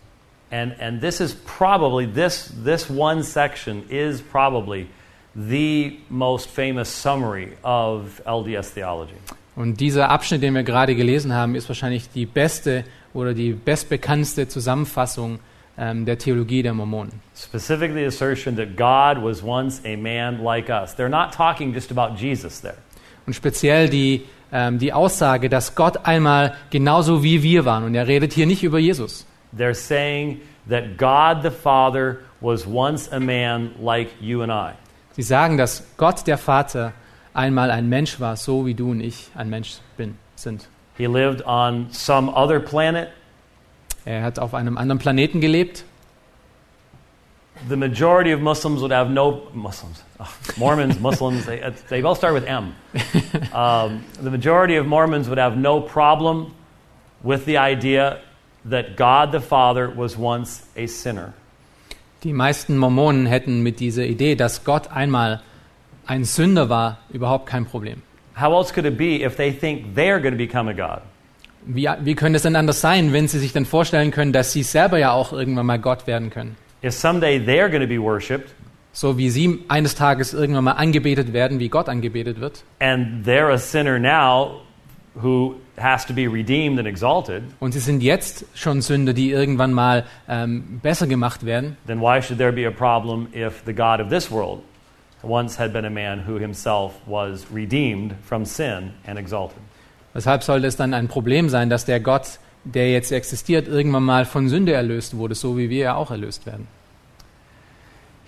And, 0.51 0.75
and 0.81 1.01
this 1.01 1.21
is 1.21 1.35
probably, 1.35 2.07
this, 2.07 2.53
this 2.65 2.91
one 2.91 3.23
section 3.23 3.85
is 3.89 4.21
probably 4.21 4.89
the 5.35 5.99
most 6.09 6.49
famous 6.49 6.89
summary 6.89 7.53
of 7.63 8.21
LDS 8.27 8.75
theology. 8.75 9.15
Und 9.55 9.81
dieser 9.81 10.11
Abschnitt, 10.11 10.43
den 10.43 10.55
wir 10.55 10.63
gerade 10.63 10.95
gelesen 10.95 11.33
haben, 11.33 11.55
ist 11.55 11.69
wahrscheinlich 11.69 12.11
die 12.11 12.27
beste 12.27 12.85
oder 13.13 13.35
die 13.35 13.53
bestbekannteste 13.53 14.49
Zusammenfassung 14.49 15.41
ähm, 15.79 16.05
der 16.05 16.19
Theologie 16.19 16.63
der 16.63 16.75
Mormonen. 16.75 17.21
Specifically, 17.37 18.01
the 18.01 18.07
assertion 18.07 18.57
that 18.57 18.77
God 18.77 19.23
was 19.23 19.43
once 19.43 19.81
a 19.85 19.97
man 19.97 20.43
like 20.43 20.69
us. 20.69 20.95
They're 20.95 21.09
not 21.09 21.33
talking 21.33 21.73
just 21.73 21.91
about 21.91 22.17
Jesus 22.17 22.61
there. 22.61 22.77
Und 23.27 23.35
speziell 23.35 23.89
die, 23.89 24.25
ähm, 24.53 24.79
die 24.79 24.93
Aussage, 24.93 25.49
dass 25.49 25.75
Gott 25.75 26.05
einmal 26.07 26.55
genauso 26.71 27.23
wie 27.23 27.43
wir 27.43 27.65
waren. 27.65 27.85
Und 27.85 27.95
er 27.95 28.09
redet 28.09 28.33
hier 28.33 28.47
nicht 28.47 28.63
über 28.63 28.79
Jesus. 28.79 29.27
They're 29.57 29.75
saying 29.75 30.41
that 30.69 30.99
God 30.99 31.43
the 31.43 31.51
Father 31.51 32.19
was 32.41 32.67
once 32.67 33.11
a 33.13 33.21
man 33.21 33.71
like 33.81 34.11
you 34.21 34.43
and 34.43 34.51
I. 34.51 34.75
Sie 35.13 35.23
sagen, 35.23 35.59
dass 35.59 35.85
Gott 35.97 36.27
der 36.27 36.39
Vater 36.39 36.93
einmal 37.35 37.71
ein 37.71 37.89
Mensch 37.89 38.21
war, 38.21 38.37
so 38.37 38.67
wie 38.67 38.75
du 38.75 38.91
und 38.91 39.01
ich 39.01 39.31
ein 39.35 39.49
Mensch 39.49 39.79
bin, 39.97 40.17
sind. 40.35 40.69
He 40.97 41.07
lived 41.07 41.45
on 41.47 41.87
some 41.91 42.33
other 42.35 42.59
planet. 42.59 43.09
Er 44.09 44.23
hat 44.23 44.39
auf 44.39 44.55
einem 44.55 44.79
anderen 44.79 44.99
Planeten 44.99 45.43
gelebt. 45.43 45.85
The 47.69 47.77
majority 47.77 48.33
of 48.33 48.41
Muslims 48.41 48.81
would 48.81 48.91
have 48.91 49.11
no 49.11 49.43
Muslims, 49.53 50.03
Ugh, 50.19 50.29
Mormons, 50.57 50.99
Muslims. 51.01 51.45
They, 51.45 51.61
uh, 51.61 51.73
they 51.91 52.03
all 52.03 52.15
start 52.15 52.33
with 52.33 52.47
M. 52.47 52.75
Um, 53.53 54.05
the 54.23 54.31
majority 54.31 54.77
of 54.77 54.87
Mormons 54.87 55.29
would 55.29 55.39
have 55.39 55.59
no 55.59 55.83
problem 55.83 56.55
with 57.23 57.45
the 57.45 57.59
idea 57.59 58.21
that 58.65 58.97
God 58.97 59.31
the 59.31 59.41
Father 59.41 59.91
was 59.91 60.17
once 60.17 60.65
a 60.75 60.87
sinner. 60.87 61.35
Die 62.23 62.33
meisten 62.33 62.79
Mormonen 62.79 63.27
hätten 63.27 63.63
mit 63.63 63.79
dieser 63.79 64.07
Idee, 64.07 64.37
dass 64.37 64.65
Gott 64.65 64.91
einmal 64.91 65.43
ein 66.07 66.25
Sünder 66.25 66.71
war, 66.71 66.97
überhaupt 67.11 67.45
kein 67.45 67.67
Problem. 67.67 68.03
How 68.41 68.55
else 68.55 68.73
could 68.73 68.87
it 68.87 68.97
be 68.97 69.23
if 69.23 69.37
they 69.37 69.53
think 69.53 69.95
they're 69.95 70.19
going 70.19 70.33
to 70.33 70.39
become 70.39 70.71
a 70.71 70.73
God? 70.75 71.03
Wie, 71.71 71.87
wie 72.01 72.15
könnte 72.15 72.37
es 72.37 72.43
denn 72.43 72.57
anders 72.57 72.81
sein, 72.81 73.13
wenn 73.13 73.29
sie 73.29 73.39
sich 73.39 73.53
dann 73.53 73.67
vorstellen 73.67 74.11
können, 74.11 74.33
dass 74.33 74.53
sie 74.53 74.63
selber 74.63 74.99
ja 74.99 75.13
auch 75.13 75.33
irgendwann 75.35 75.67
mal 75.67 75.79
Gott 75.79 76.07
werden 76.07 76.31
können? 76.31 76.57
If 76.83 76.95
someday 76.95 77.37
they're 77.39 77.69
going 77.69 77.83
to 77.83 77.87
be 77.89 78.01
worshiped 78.01 78.55
So 78.93 79.19
wie 79.19 79.29
sie 79.29 79.65
eines 79.69 79.95
Tages 79.95 80.33
irgendwann 80.33 80.65
mal 80.65 80.73
angebetet 80.73 81.33
werden, 81.35 81.59
wie 81.61 81.69
Gott 81.69 81.89
angebetet 81.89 82.41
wird. 82.41 82.65
and 82.81 83.25
they're 83.27 83.51
a 83.53 83.59
sinner 83.59 83.99
now 83.99 84.63
who 85.21 85.57
has 85.77 86.07
to 86.07 86.15
be 86.15 86.27
redeemed 86.27 86.79
and 86.79 86.89
exalted, 86.89 87.43
Und 87.61 87.73
sie 87.73 87.81
sind 87.81 88.03
jetzt 88.03 88.47
schon 88.55 88.81
Sünder, 88.81 89.13
die 89.13 89.31
irgendwann 89.31 89.73
mal 89.73 90.05
ähm, 90.29 90.81
besser 90.83 91.07
gemacht 91.07 91.45
werden. 91.45 91.77
then 91.87 92.01
why 92.01 92.23
should 92.23 92.39
there 92.39 92.53
be 92.53 92.67
a 92.67 92.71
problem 92.71 93.27
if 93.35 93.63
the 93.67 93.75
God 93.75 94.01
of 94.01 94.09
this 94.09 94.31
world 94.31 94.63
once 95.23 95.59
had 95.59 95.73
been 95.73 95.85
a 95.85 95.91
man 95.91 96.25
who 96.27 96.39
himself 96.39 96.95
was 97.07 97.47
redeemed 97.53 98.15
from 98.27 98.45
sin 98.47 98.93
and 99.07 99.19
exalted? 99.19 99.59
Weshalb 100.19 100.43
sollte 100.43 100.67
es 100.67 100.75
dann 100.75 100.95
ein 100.95 101.07
Problem 101.07 101.49
sein, 101.49 101.71
dass 101.71 101.85
der 101.85 102.01
Gott, 102.01 102.41
der 102.65 102.91
jetzt 102.91 103.13
existiert, 103.13 103.69
irgendwann 103.69 104.03
mal 104.03 104.25
von 104.25 104.49
Sünde 104.49 104.73
erlöst 104.73 105.17
wurde, 105.17 105.37
so 105.37 105.57
wie 105.57 105.71
wir 105.71 105.79
ja 105.79 105.95
auch 105.95 106.11
erlöst 106.11 106.45
werden? 106.45 106.67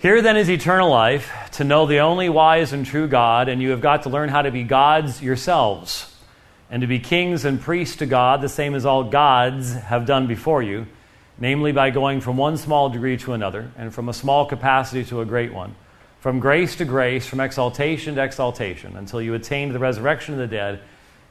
Here 0.01 0.23
then 0.23 0.37
is 0.37 0.47
eternal 0.47 0.89
life, 0.89 1.29
to 1.57 1.65
know 1.65 1.85
the 1.85 1.99
only 1.99 2.29
wise 2.29 2.73
and 2.73 2.87
true 2.87 3.09
God, 3.09 3.49
and 3.49 3.61
you 3.61 3.71
have 3.71 3.81
got 3.81 4.03
to 4.03 4.09
learn 4.09 4.29
how 4.29 4.41
to 4.41 4.51
be 4.51 4.63
gods 4.63 5.21
yourselves, 5.21 6.15
and 6.69 6.81
to 6.81 6.87
be 6.87 6.97
kings 6.97 7.43
and 7.43 7.59
priests 7.59 7.97
to 7.97 8.05
God, 8.05 8.39
the 8.39 8.47
same 8.47 8.73
as 8.73 8.85
all 8.85 9.03
gods 9.03 9.73
have 9.73 10.05
done 10.05 10.27
before 10.27 10.63
you, 10.63 10.87
namely 11.39 11.73
by 11.73 11.89
going 11.89 12.21
from 12.21 12.37
one 12.37 12.55
small 12.55 12.89
degree 12.89 13.17
to 13.17 13.33
another, 13.33 13.69
and 13.77 13.93
from 13.93 14.07
a 14.07 14.13
small 14.13 14.45
capacity 14.45 15.03
to 15.03 15.19
a 15.19 15.25
great 15.25 15.53
one, 15.53 15.75
from 16.21 16.39
grace 16.39 16.77
to 16.77 16.85
grace, 16.85 17.27
from 17.27 17.41
exaltation 17.41 18.15
to 18.15 18.23
exaltation, 18.23 18.95
until 18.95 19.21
you 19.21 19.33
attain 19.33 19.67
to 19.67 19.73
the 19.73 19.79
resurrection 19.79 20.35
of 20.35 20.39
the 20.39 20.47
dead, 20.47 20.79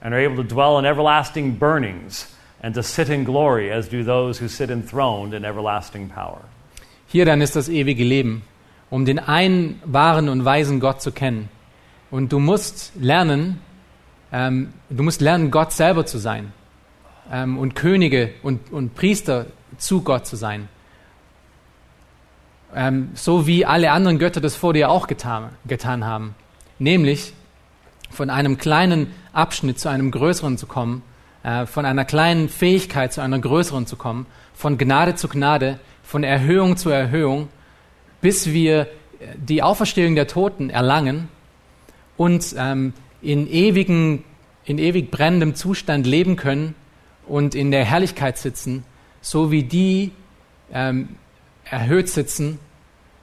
and 0.00 0.14
are 0.14 0.24
able 0.24 0.36
to 0.36 0.42
dwell 0.42 0.78
in 0.78 0.84
everlasting 0.84 1.58
burnings, 1.58 2.26
and 2.62 2.74
to 2.74 2.82
sit 2.82 3.08
in 3.08 3.24
glory, 3.24 3.70
as 3.70 3.88
do 3.88 4.04
those 4.04 4.42
who 4.42 4.48
sit 4.48 4.70
enthroned 4.70 5.34
in 5.34 5.44
everlasting 5.44 6.08
power. 6.08 6.40
Hier 7.06 7.24
dann 7.24 7.40
ist 7.40 7.56
das 7.56 7.68
ewige 7.68 8.04
Leben, 8.04 8.42
um 8.88 9.04
den 9.04 9.18
einen 9.18 9.80
wahren 9.84 10.28
und 10.28 10.44
weisen 10.44 10.80
Gott 10.80 11.02
zu 11.02 11.10
kennen. 11.10 11.48
Und 12.10 12.32
du 12.32 12.38
musst 12.38 12.92
lernen, 12.96 13.60
ähm, 14.32 14.72
du 14.90 15.02
musst 15.02 15.20
lernen, 15.20 15.50
Gott 15.50 15.72
selber 15.72 16.06
zu 16.06 16.18
sein 16.18 16.52
ähm, 17.32 17.58
und 17.58 17.74
Könige 17.74 18.30
und, 18.42 18.72
und 18.72 18.94
Priester 18.94 19.46
zu 19.78 20.02
Gott 20.02 20.26
zu 20.26 20.36
sein. 20.36 20.68
Ähm, 22.74 23.10
so 23.14 23.46
wie 23.46 23.66
alle 23.66 23.90
anderen 23.90 24.18
Götter 24.18 24.40
das 24.40 24.54
vor 24.54 24.72
dir 24.72 24.90
auch 24.90 25.06
getan, 25.06 25.50
getan 25.66 26.04
haben. 26.04 26.34
Nämlich 26.78 27.32
von 28.10 28.30
einem 28.30 28.58
kleinen 28.58 29.08
Abschnitt 29.32 29.78
zu 29.78 29.88
einem 29.88 30.10
größeren 30.10 30.58
zu 30.58 30.66
kommen, 30.66 31.02
äh, 31.42 31.66
von 31.66 31.84
einer 31.84 32.04
kleinen 32.04 32.48
Fähigkeit 32.48 33.12
zu 33.12 33.20
einer 33.20 33.38
größeren 33.38 33.86
zu 33.86 33.96
kommen, 33.96 34.26
von 34.52 34.78
Gnade 34.78 35.14
zu 35.14 35.28
Gnade, 35.28 35.78
von 36.02 36.24
Erhöhung 36.24 36.76
zu 36.76 36.90
Erhöhung, 36.90 37.48
bis 38.20 38.52
wir 38.52 38.88
die 39.36 39.62
Auferstehung 39.62 40.14
der 40.14 40.26
Toten 40.26 40.70
erlangen 40.70 41.28
und 42.16 42.54
ähm, 42.58 42.92
in, 43.22 43.50
ewigen, 43.50 44.24
in 44.64 44.78
ewig 44.78 45.10
brennendem 45.10 45.54
Zustand 45.54 46.06
leben 46.06 46.36
können 46.36 46.74
und 47.26 47.54
in 47.54 47.70
der 47.70 47.84
Herrlichkeit 47.84 48.38
sitzen, 48.38 48.84
so 49.20 49.50
wie 49.50 49.62
die 49.62 50.12
ähm, 50.72 51.10
erhöht 51.64 52.08
sitzen 52.08 52.58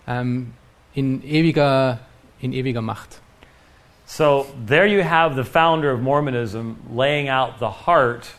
ähm, 0.08 0.54
in, 0.94 1.24
ewiger, 1.24 2.00
in 2.40 2.54
ewiger 2.54 2.82
Macht. 2.82 3.22
So 4.08 4.48
there 4.66 4.88
you 4.88 5.04
have 5.04 5.36
the 5.36 5.44
founder 5.44 5.92
of 5.92 6.02
Mormonism 6.02 6.78
laying 6.90 7.28
out 7.28 7.60
the 7.60 7.70
heart 7.70 8.34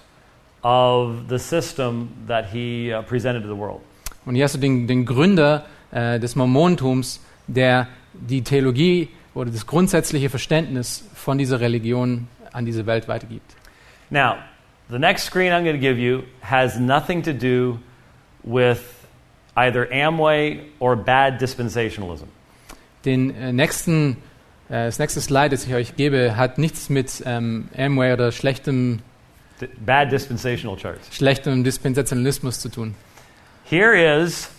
of 0.65 1.29
the 1.29 1.39
system 1.39 2.09
that 2.27 2.47
he 2.47 2.91
uh, 2.91 3.03
presented 3.03 3.43
to 3.43 3.49
the 3.49 3.55
world. 3.55 3.83
Und 4.25 4.35
hier 4.35 4.45
hast 4.45 4.55
du 4.55 4.59
den, 4.59 4.87
den 4.87 5.05
Gründer 5.05 5.67
äh, 5.91 6.19
des 6.19 6.37
Mormonentums, 6.37 7.21
der 7.47 7.87
die 8.15 8.43
Theologie 8.43 9.09
oder 9.35 9.51
das 9.51 9.67
grundsätzliche 9.67 10.31
Verständnis 10.31 11.05
von 11.15 11.39
dieser 11.39 11.61
Religion 11.61 12.29
an 12.53 12.65
diese 12.65 12.87
Welt 12.87 13.07
weitergibt. 13.07 13.55
Now, 14.11 14.37
the 14.91 14.99
next 14.99 15.25
screen 15.25 15.53
I'm 15.53 15.65
going 15.65 15.77
to 15.77 15.81
give 15.81 15.99
you 15.99 16.23
has 16.41 16.79
nothing 16.79 17.23
to 17.23 17.33
do 17.33 17.79
with 18.43 18.81
either 19.55 19.87
Amway 19.93 20.61
or 20.79 20.97
bad 20.97 21.41
dispensationalism. 21.41 22.27
Den 23.05 23.35
äh, 23.35 23.53
nächsten, 23.53 24.17
das 24.69 24.99
nächste 24.99 25.21
Slide, 25.21 25.51
das 25.51 25.67
ich 25.67 25.75
euch 25.75 25.97
gebe, 25.97 26.37
hat 26.37 26.59
nichts 26.59 26.91
mit 26.91 27.23
ähm, 27.25 27.69
Amway 27.77 28.13
oder 28.13 28.33
schlechtem, 28.33 29.01
bad 29.85 30.13
dispensational 30.13 30.77
charts. 30.77 31.15
schlechtem 31.15 31.65
Dispensationalismus 31.65 32.61
zu 32.61 32.69
tun. 32.69 32.95
Here 33.65 33.95
is 33.95 34.51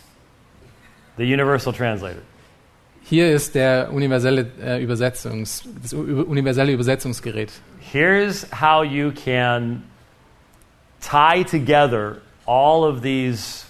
the 1.18 1.24
Universal 1.24 1.74
Translator. 1.74 2.22
Hier 3.04 3.32
ist 3.32 3.56
der 3.56 3.92
universelle 3.92 4.52
äh, 4.62 4.84
Übersetzungs, 4.84 5.64
das 5.82 5.94
universelle 5.94 6.72
Übersetzungsgerät. 6.72 7.52
Here's 7.80 8.46
how 8.52 8.84
you 8.84 9.12
can 9.12 9.82
tie 11.02 11.44
together 11.44 12.22
all 12.46 12.84
of 12.84 13.02
these 13.02 13.66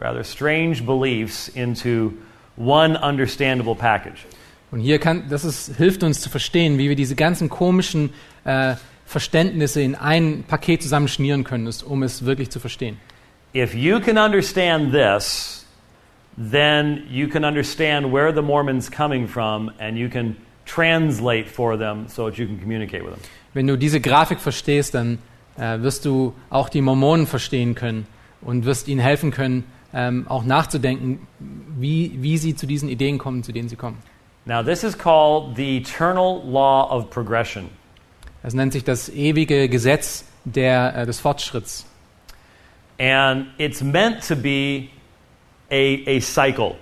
rather 0.00 0.22
strange 0.22 0.82
beliefs 0.84 1.48
into 1.48 2.12
one 2.56 2.96
understandable 2.96 3.74
package. 3.74 4.26
Und 4.72 4.80
hier 4.80 4.98
kann, 4.98 5.24
das 5.28 5.44
ist, 5.44 5.76
hilft 5.76 6.02
uns 6.02 6.22
zu 6.22 6.30
verstehen, 6.30 6.78
wie 6.78 6.88
wir 6.88 6.96
diese 6.96 7.14
ganzen 7.14 7.50
komischen 7.50 8.10
äh, 8.44 8.74
Verständnisse 9.04 9.82
in 9.82 9.94
ein 9.94 10.44
Paket 10.48 10.82
zusammenschnieren 10.82 11.44
können, 11.44 11.70
um 11.84 12.02
es 12.02 12.24
wirklich 12.24 12.50
zu 12.50 12.58
verstehen. 12.58 12.96
If 13.54 13.74
you 13.74 14.00
can 14.00 14.16
understand 14.16 14.90
this, 14.92 15.66
then 16.38 17.02
you 17.10 17.28
can 17.28 17.44
understand 17.44 18.10
where 18.10 18.34
the 18.34 18.40
Mormon's 18.40 18.90
coming 18.90 19.28
from 19.28 19.70
and 19.78 19.98
you 19.98 20.08
can 20.08 20.36
translate 20.64 21.50
for 21.50 21.76
them 21.76 22.08
so 22.08 22.30
that 22.30 22.38
you 22.38 22.46
can 22.46 22.58
communicate 22.58 23.04
with 23.04 23.12
them. 23.12 23.20
Wenn 23.52 23.66
du 23.66 23.76
diese 23.76 24.00
Grafik 24.00 24.40
verstehst, 24.40 24.94
dann 24.94 25.18
äh, 25.58 25.80
wirst 25.80 26.06
du 26.06 26.32
auch 26.48 26.70
die 26.70 26.80
Mormonen 26.80 27.26
verstehen 27.26 27.74
können 27.74 28.06
und 28.40 28.64
wirst 28.64 28.88
ihnen 28.88 29.00
helfen 29.00 29.32
können, 29.32 29.64
ähm, 29.92 30.26
auch 30.28 30.44
nachzudenken, 30.44 31.26
wie, 31.78 32.16
wie 32.22 32.38
sie 32.38 32.54
zu 32.56 32.66
diesen 32.66 32.88
Ideen 32.88 33.18
kommen, 33.18 33.42
zu 33.42 33.52
denen 33.52 33.68
sie 33.68 33.76
kommen. 33.76 33.98
Now, 34.44 34.62
this 34.62 34.82
is 34.82 34.96
called 34.96 35.54
the 35.56 35.76
eternal 35.76 36.42
law 36.44 36.88
of 36.90 37.10
progression. 37.10 37.70
Das 38.42 38.54
nennt 38.54 38.72
sich 38.72 38.82
das 38.82 39.08
ewige 39.08 39.68
Gesetz 39.68 40.24
der, 40.44 40.96
äh, 40.96 41.06
des 41.06 41.20
Fortschritts. 41.20 41.86
And 42.98 43.46
it's 43.58 43.82
meant 43.82 44.26
to 44.26 44.34
be 44.34 44.88
a, 45.70 46.02
a 46.06 46.20
cycle. 46.20 46.74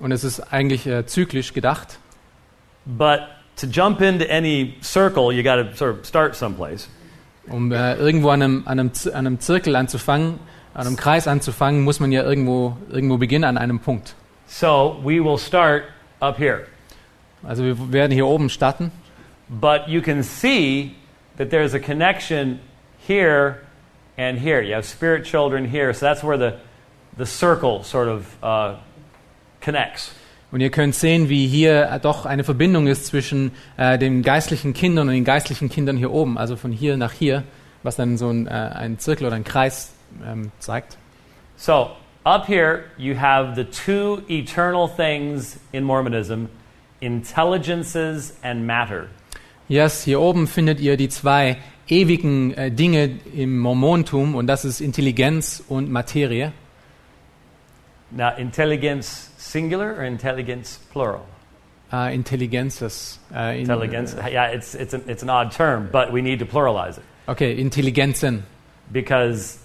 Und 0.00 0.10
es 0.10 0.24
ist 0.24 0.40
eigentlich 0.52 0.86
äh, 0.86 1.06
zyklisch 1.06 1.52
gedacht. 1.54 1.98
But 2.84 3.20
to 3.56 3.66
jump 3.66 4.00
into 4.00 4.26
any 4.28 4.74
circle, 4.82 5.32
you 5.32 5.42
got 5.42 5.56
to 5.56 5.76
sort 5.76 5.98
of 6.00 6.06
start 6.06 6.34
someplace. 6.34 6.88
Um 7.48 7.70
äh, 7.70 7.94
irgendwo 7.94 8.30
an 8.30 8.42
einem, 8.42 8.62
an, 8.66 8.80
einem, 8.80 8.90
an 9.06 9.26
einem 9.26 9.40
Zirkel 9.40 9.76
anzufangen, 9.76 10.40
an 10.74 10.86
einem 10.88 10.96
Kreis 10.96 11.28
anzufangen, 11.28 11.84
muss 11.84 12.00
man 12.00 12.10
ja 12.10 12.24
irgendwo, 12.24 12.76
irgendwo 12.90 13.18
beginnen 13.18 13.44
an 13.44 13.56
einem 13.56 13.78
Punkt. 13.78 14.16
So 14.46 15.00
we 15.02 15.20
will 15.20 15.38
start 15.38 15.84
up 16.20 16.38
here. 16.38 16.66
Also 17.42 17.64
wir 17.64 17.92
werden 17.92 18.12
hier 18.12 18.26
oben 18.26 18.48
starten. 18.48 18.90
But 19.48 19.88
you 19.88 20.00
can 20.00 20.22
see 20.22 20.96
that 21.36 21.50
there's 21.50 21.74
a 21.74 21.78
connection 21.78 22.60
here 23.06 23.60
and 24.16 24.38
here. 24.38 24.62
You 24.62 24.74
have 24.74 24.84
spirit 24.84 25.24
children 25.24 25.64
here. 25.64 25.92
So 25.92 26.06
that's 26.06 26.22
where 26.22 26.38
the, 26.38 26.56
the 27.16 27.26
circle 27.26 27.82
sort 27.84 28.08
of 28.08 28.26
uh, 28.42 28.76
connects. 29.60 30.12
Und 30.52 30.60
ihr 30.60 30.70
könnt 30.70 30.94
sehen, 30.94 31.28
wie 31.28 31.46
hier 31.46 31.90
äh, 31.90 32.00
doch 32.00 32.24
eine 32.24 32.44
Verbindung 32.44 32.86
ist 32.86 33.06
zwischen 33.06 33.50
äh, 33.76 33.98
den 33.98 34.22
geistlichen 34.22 34.74
Kindern 34.74 35.08
und 35.08 35.14
den 35.14 35.24
geistlichen 35.24 35.68
Kindern 35.68 35.96
hier 35.96 36.12
oben, 36.12 36.38
also 36.38 36.56
von 36.56 36.70
hier 36.70 36.96
nach 36.96 37.12
hier, 37.12 37.42
was 37.82 37.96
dann 37.96 38.16
so 38.16 38.30
ein, 38.30 38.46
äh, 38.46 38.50
ein 38.50 38.98
Zirkel 38.98 39.26
oder 39.26 39.36
ein 39.36 39.44
Kreis 39.44 39.92
ähm, 40.24 40.52
zeigt. 40.60 40.96
So 41.56 41.90
up 42.26 42.46
here, 42.46 42.84
you 42.98 43.14
have 43.14 43.54
the 43.54 43.64
two 43.64 44.22
eternal 44.28 44.88
things 44.88 45.58
in 45.72 45.84
Mormonism 45.84 46.48
intelligences 47.00 48.32
and 48.42 48.66
matter. 48.66 49.08
Yes, 49.68 50.04
hier 50.04 50.20
oben 50.20 50.46
findet 50.46 50.80
ihr 50.80 50.96
die 50.96 51.08
zwei 51.08 51.58
ewigen 51.88 52.52
äh, 52.54 52.70
Dinge 52.70 53.18
im 53.34 53.58
Mormontum 53.58 54.34
und 54.34 54.46
das 54.46 54.64
ist 54.64 54.80
Intelligenz 54.80 55.62
und 55.68 55.90
Materie. 55.90 56.52
Now, 58.10 58.30
intelligence 58.36 59.30
singular 59.36 59.96
or 59.96 60.04
intelligence 60.04 60.78
plural? 60.92 61.22
Ah, 61.90 62.08
äh, 62.08 62.14
Intelligenzes. 62.14 63.20
Äh, 63.34 63.54
in- 63.56 63.60
Intelligence, 63.62 64.14
äh, 64.14 64.32
yeah, 64.32 64.52
it's, 64.52 64.74
it's, 64.74 64.94
an, 64.94 65.02
it's 65.08 65.22
an 65.22 65.30
odd 65.30 65.50
term, 65.52 65.88
but 65.92 66.12
we 66.12 66.22
need 66.22 66.38
to 66.38 66.46
pluralize 66.46 66.98
it 66.98 67.04
Okay, 67.28 67.56
Intelligenzen. 67.60 68.42
because 68.92 69.58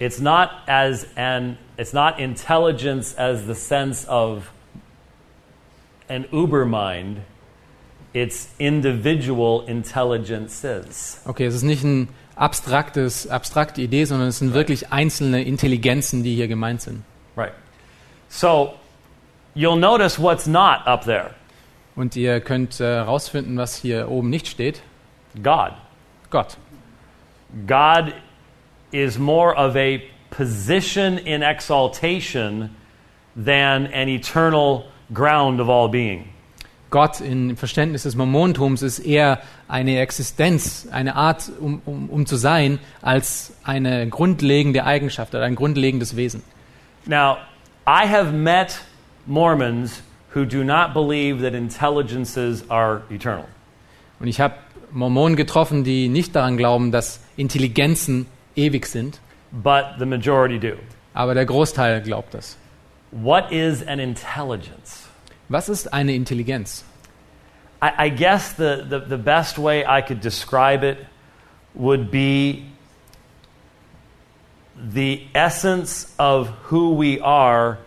it's 0.00 0.20
not 0.20 0.50
as 0.68 1.06
an 1.16 1.56
it's 1.76 1.92
not 1.92 2.18
intelligence 2.18 3.14
as 3.16 3.46
the 3.46 3.54
sense 3.54 4.06
of 4.08 4.50
an 6.08 6.26
uber 6.32 6.64
mind. 6.64 7.22
It's 8.12 8.48
individual 8.58 9.64
intelligences. 9.66 11.20
Okay, 11.26 11.46
es 11.46 11.54
ist 11.54 11.64
nicht 11.64 11.82
ein 11.82 12.08
abstraktes, 12.36 13.26
abstrakte 13.28 13.82
Idee, 13.82 14.04
sondern 14.04 14.28
es 14.28 14.38
sind 14.38 14.54
wirklich 14.54 14.92
einzelne 14.92 15.42
Intelligenzen, 15.42 16.22
die 16.22 16.34
hier 16.36 16.46
gemeint 16.46 16.80
sind. 16.80 17.02
Right. 17.36 17.52
So 18.28 18.74
you'll 19.54 19.78
notice 19.78 20.20
what's 20.20 20.46
not 20.46 20.86
up 20.86 21.04
there. 21.04 21.30
Und 21.96 22.16
ihr 22.16 22.40
könnt 22.40 22.78
herausfinden, 22.78 23.56
was 23.56 23.76
hier 23.76 24.08
oben 24.08 24.30
nicht 24.30 24.46
steht. 24.46 24.82
God. 25.42 25.72
Gott. 26.30 26.56
God 27.66 28.14
is 28.90 29.18
more 29.18 29.54
of 29.56 29.76
a 29.76 30.00
position 30.36 31.18
in 31.18 31.42
exaltation 31.42 32.70
than 33.36 33.86
an 33.92 34.08
eternal 34.08 34.84
ground 35.12 35.60
of 35.60 35.68
all 35.68 35.88
being. 35.88 36.28
Gott 36.90 37.20
im 37.20 37.56
Verständnis 37.56 38.04
des 38.04 38.14
Mormontums 38.14 38.82
ist 38.82 39.00
eher 39.00 39.40
eine 39.66 39.98
Existenz, 39.98 40.86
eine 40.92 41.16
Art, 41.16 41.50
um, 41.60 41.82
um, 41.84 42.08
um 42.08 42.24
zu 42.24 42.36
sein, 42.36 42.78
als 43.02 43.52
eine 43.64 44.08
grundlegende 44.08 44.84
Eigenschaft 44.84 45.34
oder 45.34 45.42
ein 45.42 45.56
grundlegendes 45.56 46.14
Wesen. 46.14 46.42
Now, 47.06 47.36
I 47.86 48.06
have 48.06 48.32
met 48.32 48.80
Mormons 49.26 50.02
who 50.34 50.44
do 50.44 50.62
not 50.62 50.94
believe 50.94 51.42
that 51.42 51.54
intelligences 51.54 52.68
are 52.70 53.02
eternal. 53.10 53.46
Und 54.20 54.28
ich 54.28 54.40
habe 54.40 54.54
Mormonen 54.92 55.34
getroffen, 55.34 55.82
die 55.82 56.08
nicht 56.08 56.36
daran 56.36 56.56
glauben, 56.56 56.92
dass 56.92 57.20
Intelligenzen 57.36 58.26
ewig 58.54 58.86
sind, 58.86 59.18
but 59.62 59.98
the 59.98 60.06
majority 60.06 60.58
do. 60.58 60.76
aber 61.14 61.34
der 61.34 61.46
Großteil 61.46 62.02
glaubt 62.02 62.34
das. 62.34 62.56
What 63.12 63.52
is 63.52 63.86
an 63.86 64.00
intelligence? 64.00 65.08
Was 65.48 65.68
ist 65.68 65.92
eine 65.92 66.14
Intelligenz? 66.14 66.84
I, 67.80 68.06
I 68.06 68.10
guess 68.10 68.54
the, 68.56 68.82
the, 68.88 69.00
the 69.08 69.16
best 69.16 69.58
way 69.58 69.84
I 69.84 70.02
could 70.02 70.20
describe 70.20 70.82
it 70.82 70.98
would 71.74 72.10
be 72.10 72.64
the 74.92 75.26
essence 75.34 76.12
of 76.18 76.48
who 76.70 76.96
we 76.96 77.20
are 77.22 77.78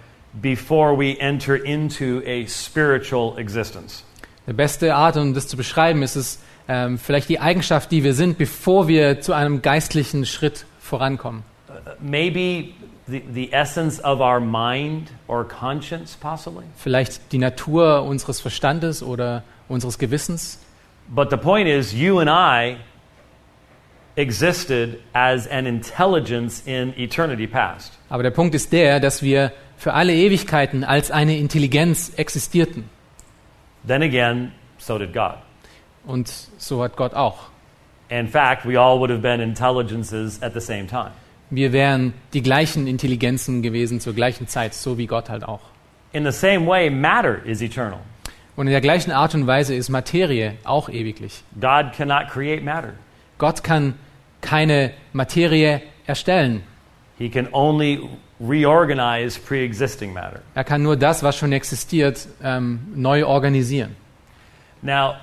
before 0.42 0.96
we 0.96 1.18
enter 1.20 1.56
into 1.56 2.22
a 2.26 2.46
spiritual 2.48 3.38
existence. 3.38 4.04
Die 4.46 4.54
beste 4.54 4.96
Art, 4.96 5.18
um 5.18 5.34
das 5.34 5.48
zu 5.48 5.58
beschreiben, 5.58 6.04
ist 6.04 6.16
es 6.16 6.40
ähm, 6.70 6.98
vielleicht 6.98 7.28
die 7.28 7.40
Eigenschaft, 7.40 7.92
die 7.92 8.04
wir 8.04 8.14
sind, 8.14 8.38
bevor 8.38 8.88
wir 8.88 9.20
zu 9.20 9.34
einem 9.34 9.62
geistlichen 9.62 10.26
Schritt 10.26 10.66
vorankommen. 10.80 11.44
Maybe 12.00 12.76
the, 13.08 13.20
the 13.20 13.54
essence 13.54 14.00
of 14.00 14.22
our 14.22 14.40
mind 14.40 15.12
or 15.28 15.44
conscience, 15.44 16.18
possibly. 16.20 16.66
Vielleicht 16.76 17.32
die 17.32 17.38
Natur 17.38 18.04
unseres 18.04 18.40
Verstandes 18.40 19.04
oder 19.04 19.44
unseres 19.68 19.98
Gewissens. 19.98 20.60
But 21.10 21.30
the 21.30 21.38
point 21.38 21.68
is, 21.68 21.94
you 21.94 22.20
and 22.20 22.30
I 22.30 22.78
existed 24.18 25.02
as 25.14 25.48
an 25.48 25.66
intelligence 25.66 26.62
in 26.66 26.94
eternity 26.98 27.48
past. 27.48 27.94
Aber 28.10 28.24
der 28.24 28.32
Punkt 28.32 28.56
ist 28.56 28.72
der, 28.74 29.00
dass 29.00 29.22
wir 29.22 29.52
für 29.78 29.94
alle 29.94 30.14
Ewigkeiten 30.14 30.84
als 30.84 31.12
eine 31.12 31.38
Intelligenz 31.38 32.10
existierten. 32.16 32.90
Then 33.86 34.02
again, 34.02 34.52
so 34.78 34.98
did 34.98 35.14
God. 35.14 35.36
Und 36.06 36.28
so 36.58 36.84
hat 36.84 36.96
Gott 36.98 37.14
auch. 37.14 37.50
In 38.10 38.28
fact, 38.28 38.66
we 38.66 38.80
all 38.80 39.00
would 39.00 39.12
have 39.12 39.22
been 39.22 39.42
intelligences 39.42 40.42
at 40.42 40.54
the 40.54 40.62
same 40.62 40.88
time. 40.88 41.12
Wir 41.50 41.72
wären 41.72 42.14
die 42.34 42.42
gleichen 42.42 42.88
Intelligenzen 42.88 43.62
gewesen 43.62 44.00
zur 44.00 44.14
gleichen 44.14 44.48
Zeit, 44.48 44.74
so 44.74 44.98
wie 44.98 45.08
Gott 45.08 45.30
halt 45.30 45.44
auch. 45.44 45.62
In 46.12 46.26
the 46.26 46.32
same 46.32 46.68
way, 46.68 46.90
matter 46.90 47.44
is 47.46 47.62
eternal. 47.62 48.00
Und 48.56 48.68
in 48.68 48.72
der 48.72 48.82
gleichen 48.82 49.12
Art 49.12 49.36
und 49.36 49.46
Weise 49.48 49.76
ist 49.76 49.90
Materie 49.90 50.56
auch 50.64 50.90
ewiglich. 50.90 51.44
God 51.60 51.94
cannot 51.96 52.28
create 52.30 52.64
matter, 52.64 52.94
Gott 53.38 53.64
kann 53.64 53.94
keine 54.42 54.92
Materie 55.14 55.82
erstellen. 56.06 56.64
He 57.18 57.30
can 57.30 57.48
only 57.54 58.08
reorganize 58.40 59.40
pre 59.40 59.64
existing 59.64 60.14
matter. 60.14 60.42
Er 60.56 60.64
kann 60.64 60.84
nur 60.84 60.96
das, 60.96 61.24
was 61.24 61.36
schon 61.38 61.52
existiert, 61.52 62.28
ähm, 62.44 62.80
neu 62.96 63.26
organisieren. 63.26 63.96
Now, 64.82 65.16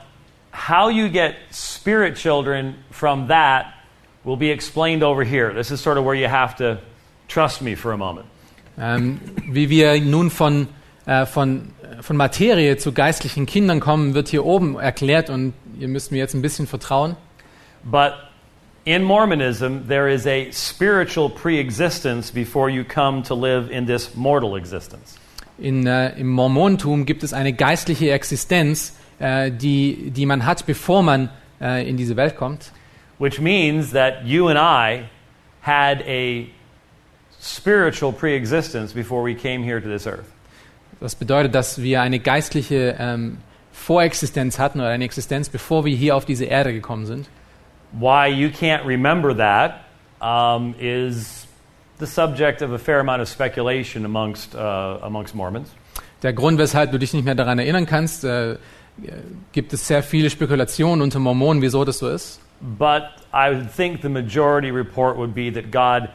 how 0.52 0.90
you 0.90 1.08
get 1.08 1.34
spirit 1.52 2.16
children 2.16 2.74
from 2.90 3.28
that 3.28 3.66
will 4.24 4.36
be 4.36 4.50
explained 4.50 5.02
over 5.02 5.24
here. 5.24 5.52
This 5.52 5.70
is 5.70 5.80
sort 5.80 5.98
of 5.98 6.04
where 6.04 6.14
you 6.14 6.28
have 6.28 6.56
to 6.56 6.78
trust 7.28 7.62
me 7.62 7.76
for 7.76 7.92
a 7.92 7.96
moment. 7.96 8.26
Ähm, 8.78 9.20
wie 9.48 9.70
wir 9.70 10.00
nun 10.00 10.30
von, 10.30 10.66
äh, 11.06 11.26
von, 11.26 11.70
von 12.00 12.16
Materie 12.16 12.76
zu 12.76 12.92
geistlichen 12.92 13.46
Kindern 13.46 13.80
kommen, 13.80 14.14
wird 14.14 14.28
hier 14.28 14.44
oben 14.44 14.78
erklärt 14.78 15.30
und 15.30 15.52
ihr 15.78 15.88
müsst 15.88 16.10
mir 16.10 16.18
jetzt 16.18 16.34
ein 16.34 16.42
bisschen 16.42 16.66
vertrauen. 16.66 17.16
But 17.84 18.14
in 18.84 19.02
Mormonism, 19.02 19.86
there 19.88 20.12
is 20.12 20.26
a 20.26 20.50
spiritual 20.50 21.30
pre-existence 21.30 22.32
before 22.32 22.68
you 22.68 22.84
come 22.84 23.22
to 23.22 23.34
live 23.34 23.70
in 23.70 23.86
this 23.86 24.14
mortal 24.14 24.56
existence. 24.56 25.16
In, 25.58 25.86
äh, 25.86 26.18
Im 26.18 26.30
Mormontum 26.30 27.06
gibt 27.06 27.22
es 27.22 27.32
eine 27.32 27.52
geistliche 27.52 28.10
Existenz, 28.10 28.96
äh, 29.20 29.52
die, 29.52 30.10
die 30.10 30.26
man 30.26 30.44
hat, 30.44 30.66
bevor 30.66 31.02
man 31.02 31.28
äh, 31.60 31.88
in 31.88 31.96
diese 31.96 32.16
Welt 32.16 32.36
kommt. 32.36 32.72
Which 33.18 33.40
means 33.40 33.92
that 33.92 34.24
you 34.24 34.48
and 34.48 34.58
I 34.58 35.08
had 35.60 36.02
a 36.02 36.50
spiritual 37.38 38.12
pre-existence 38.12 38.92
before 38.92 39.22
we 39.22 39.34
came 39.34 39.62
here 39.62 39.80
to 39.80 39.88
this 39.88 40.06
earth. 40.06 40.26
Das 41.00 41.14
bedeutet, 41.14 41.54
dass 41.54 41.82
wir 41.82 42.00
eine 42.00 42.18
geistliche 42.18 42.96
ähm, 42.98 43.38
Vorexistenz 43.72 44.58
hatten 44.58 44.80
oder 44.80 44.88
eine 44.88 45.04
Existenz, 45.04 45.48
bevor 45.48 45.84
wir 45.84 45.94
hier 45.94 46.16
auf 46.16 46.24
diese 46.24 46.44
Erde 46.44 46.72
gekommen 46.72 47.06
sind. 47.06 47.28
Why 47.92 48.28
you 48.28 48.48
can't 48.48 48.84
remember 48.86 49.36
that 49.36 49.84
um, 50.20 50.74
is 50.78 51.46
the 51.98 52.06
subject 52.06 52.62
of 52.62 52.72
a 52.72 52.78
fair 52.78 53.00
amount 53.00 53.20
of 53.20 53.28
speculation 53.28 54.04
amongst, 54.04 54.54
uh, 54.54 54.98
amongst 55.02 55.34
Mormons. 55.34 55.68
Der 56.22 56.32
Grund, 56.32 56.58
weshalb 56.58 56.92
du 56.92 56.98
dich 56.98 57.12
nicht 57.12 57.24
mehr 57.24 57.34
daran 57.34 57.58
erinnern 57.58 57.86
kannst, 57.86 58.24
äh, 58.24 58.56
gibt 59.52 59.72
es 59.72 59.86
sehr 59.86 60.02
viele 60.02 60.30
Spekulationen 60.30 61.02
unter 61.02 61.18
Mormonen, 61.18 61.60
wieso 61.60 61.84
das 61.84 61.98
so 61.98 62.08
ist. 62.08 62.40
But 62.60 63.10
I 63.32 63.50
would 63.50 63.70
think 63.70 64.00
the 64.00 64.08
majority 64.08 64.70
report 64.70 65.16
would 65.16 65.34
be 65.34 65.50
that 65.50 65.70
God 65.70 66.10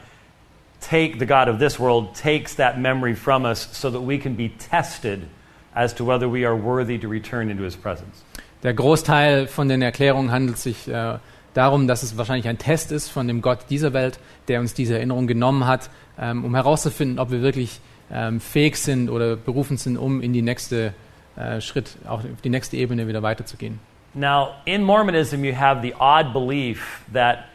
take 0.82 1.20
the 1.20 1.26
God 1.26 1.50
of 1.50 1.60
this 1.60 1.80
world 1.80 2.16
takes 2.16 2.56
that 2.56 2.80
memory 2.80 3.16
from 3.16 3.46
us 3.46 3.68
so 3.72 3.90
that 3.90 4.02
we 4.02 4.18
can 4.18 4.36
be 4.36 4.50
tested 4.50 5.28
as 5.76 5.94
to 5.96 6.06
whether 6.06 6.28
we 6.28 6.46
are 6.46 6.56
worthy 6.56 6.98
to 6.98 7.08
return 7.08 7.50
into 7.50 7.64
his 7.64 7.76
presence. 7.76 8.24
Der 8.64 8.74
Großteil 8.74 9.48
von 9.48 9.70
den 9.70 9.82
Erklärungen 9.82 10.32
handelt 10.32 10.58
sich 10.58 10.88
äh, 10.88 11.20
darum, 11.54 11.88
dass 11.88 12.04
es 12.04 12.18
wahrscheinlich 12.18 12.48
ein 12.48 12.58
Test 12.58 12.92
ist 12.92 13.10
von 13.10 13.28
dem 13.28 13.42
Gott 13.42 13.60
dieser 13.70 13.94
Welt, 13.94 14.20
der 14.48 14.60
uns 14.60 14.74
diese 14.74 14.96
Erinnerung 14.96 15.28
genommen 15.28 15.66
hat, 15.66 15.90
ähm, 16.20 16.44
um 16.44 16.56
herauszufinden, 16.56 17.20
ob 17.20 17.32
wir 17.32 17.42
wirklich 17.42 17.80
ähm, 18.12 18.40
fähig 18.42 18.78
sind 18.78 19.10
oder 19.10 19.36
berufen 19.36 19.78
sind, 19.78 19.98
um 19.98 20.22
in 20.22 20.34
die 20.34 20.42
nächste 20.42 20.94
äh, 21.36 21.62
Schritt, 21.62 21.98
auch 22.06 22.20
auf 22.20 22.42
die 22.44 22.50
nächste 22.50 22.76
Ebene 22.76 23.08
wieder 23.08 23.22
weiterzugehen. 23.22 23.80
Now, 24.20 24.56
in 24.66 24.84
Mormonism, 24.84 25.46
you 25.46 25.54
have 25.54 25.82
the 25.82 25.94
odd 25.98 26.34
belief 26.34 27.06
that 27.14 27.46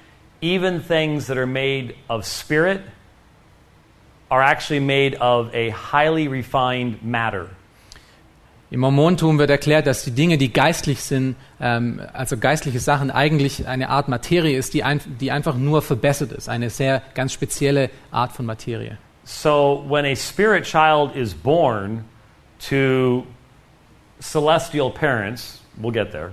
even 0.41 0.81
things 0.81 1.27
that 1.27 1.37
are 1.37 1.47
made 1.47 1.95
of 2.09 2.25
spirit 2.25 2.81
are 4.31 4.41
actually 4.43 4.81
made 4.81 5.15
of 5.17 5.55
a 5.55 5.69
highly 5.69 6.27
refined 6.27 7.03
matter. 7.03 7.51
Im 8.71 8.81
Mormontum 8.81 9.39
wird 9.39 9.51
erklärt, 9.51 9.87
dass 9.87 10.05
die 10.05 10.11
Dinge, 10.13 10.39
die 10.39 10.55
geistlich 10.55 11.03
sind, 11.03 11.37
ähm, 11.61 12.01
also 12.15 12.39
geistliche 12.39 12.81
Sachen, 12.81 13.11
eigentlich 13.11 13.69
eine 13.69 13.91
Art 13.91 14.09
Materie 14.09 14.57
ist, 14.57 14.73
die, 14.73 14.85
ein, 14.85 15.03
die 15.21 15.31
einfach 15.31 15.57
nur 15.57 15.83
verbessert 15.83 16.33
ist, 16.33 16.49
eine 16.49 16.71
sehr 16.71 17.03
ganz 17.13 17.35
spezielle 17.35 17.91
Art 18.11 18.33
von 18.33 18.47
Materie. 18.47 18.97
So, 19.25 19.85
when 19.87 20.07
a 20.07 20.17
spirit 20.17 20.65
child 20.65 21.15
is 21.15 21.35
born 21.35 22.05
to 22.71 23.27
celestial 24.19 24.91
parents, 24.91 25.61
we'll 25.77 25.93
get 25.93 26.11
there, 26.11 26.33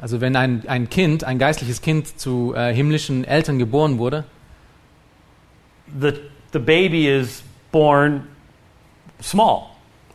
Also 0.00 0.22
wenn 0.22 0.34
ein, 0.34 0.66
ein 0.66 0.88
Kind, 0.88 1.24
ein 1.24 1.38
geistliches 1.38 1.82
Kind 1.82 2.18
zu 2.18 2.54
äh, 2.56 2.72
himmlischen 2.72 3.24
Eltern 3.24 3.58
geboren 3.58 3.98
wurde, 3.98 4.24
the, 6.00 6.12
the 6.52 6.58
baby 6.58 7.06
is 7.06 7.42
born 7.70 8.26
small 9.22 9.66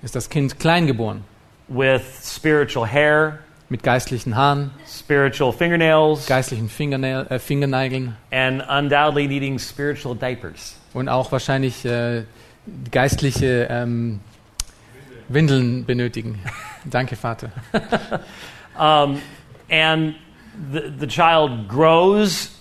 ist 0.02 0.16
das 0.16 0.30
Kind 0.30 0.60
klein 0.60 0.88
geboren, 0.88 1.24
with 1.68 2.02
spiritual 2.24 2.88
hair, 2.88 3.40
mit 3.70 3.84
geistlichen 3.84 4.36
Haaren, 4.36 4.72
spiritual 4.88 5.52
fingernails, 5.52 6.26
geistlichen 6.26 6.70
Fingernäl 6.70 7.28
äh, 7.30 7.40
Fingernägeln 7.40 8.16
and 8.32 8.64
undoubtedly 8.68 9.28
needing 9.28 9.60
spiritual 9.60 10.16
diapers. 10.16 10.78
und 10.94 11.10
auch 11.10 11.32
wahrscheinlich 11.32 11.86
äh, 11.86 12.24
geistliche 12.92 13.68
ähm, 13.70 14.20
Windeln 15.28 15.86
benötigen. 15.86 16.40
Danke, 16.86 17.16
Vater. 17.16 17.52
Um, 18.78 19.20
and 19.70 20.16
the, 20.72 20.94
the 21.00 21.08
child 21.08 21.68
grows 21.68 22.52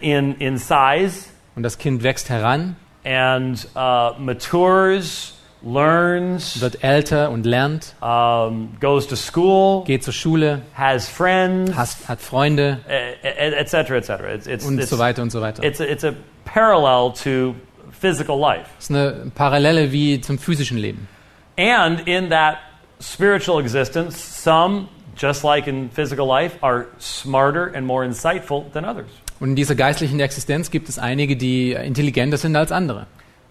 in, 0.00 0.34
in 0.36 0.58
size 0.58 1.28
Und 1.58 1.64
das 1.64 1.76
Kind 1.76 2.04
wächst 2.04 2.30
heran, 2.30 2.76
and 3.04 3.66
uh, 3.74 4.12
matures, 4.16 5.34
learns, 5.60 6.60
wird 6.60 6.84
älter 6.84 7.32
und 7.32 7.46
lernt, 7.46 7.96
um, 8.00 8.76
goes 8.80 9.08
to 9.08 9.16
school, 9.16 9.82
geht 9.84 10.04
zur 10.04 10.12
Schule, 10.12 10.62
has 10.74 11.08
friends, 11.08 11.76
hat, 11.76 11.88
hat 12.06 12.20
Freunde 12.20 12.78
etc., 12.86 13.90
etc. 13.90 14.10
It's, 14.32 14.46
it's, 14.46 14.64
und 14.64 14.78
it's, 14.78 14.88
so 14.88 15.00
weiter 15.00 15.20
und 15.20 15.30
so 15.30 15.40
weiter. 15.40 15.64
it's, 15.64 15.80
a, 15.80 15.90
it's 15.90 16.04
a 16.04 16.14
parallel 16.44 17.12
to 17.24 17.56
physical 17.90 18.38
life. 18.38 18.68
Das 18.76 18.84
ist 18.84 18.90
eine 18.94 19.32
Parallele 19.34 19.90
wie 19.90 20.20
zum 20.20 20.38
physischen 20.38 20.78
Leben. 20.78 21.08
And 21.56 22.06
in 22.06 22.30
that 22.30 22.58
spiritual 23.00 23.60
existence, 23.60 24.16
some, 24.16 24.86
just 25.18 25.44
like 25.44 25.66
in 25.66 25.90
physical 25.90 26.26
life, 26.26 26.56
are 26.62 26.86
smarter 26.98 27.66
and 27.74 27.86
more 27.86 28.04
insightful 28.04 28.70
than 28.72 28.84
others. 28.84 29.08
Und 29.40 29.50
in 29.50 29.56
dieser 29.56 29.74
geistlichen 29.74 30.18
Existenz 30.20 30.70
gibt 30.70 30.88
es 30.88 30.98
einige, 30.98 31.36
die 31.36 31.72
intelligenter 31.72 32.38
sind 32.38 32.56
als 32.56 32.72
andere. 32.72 33.06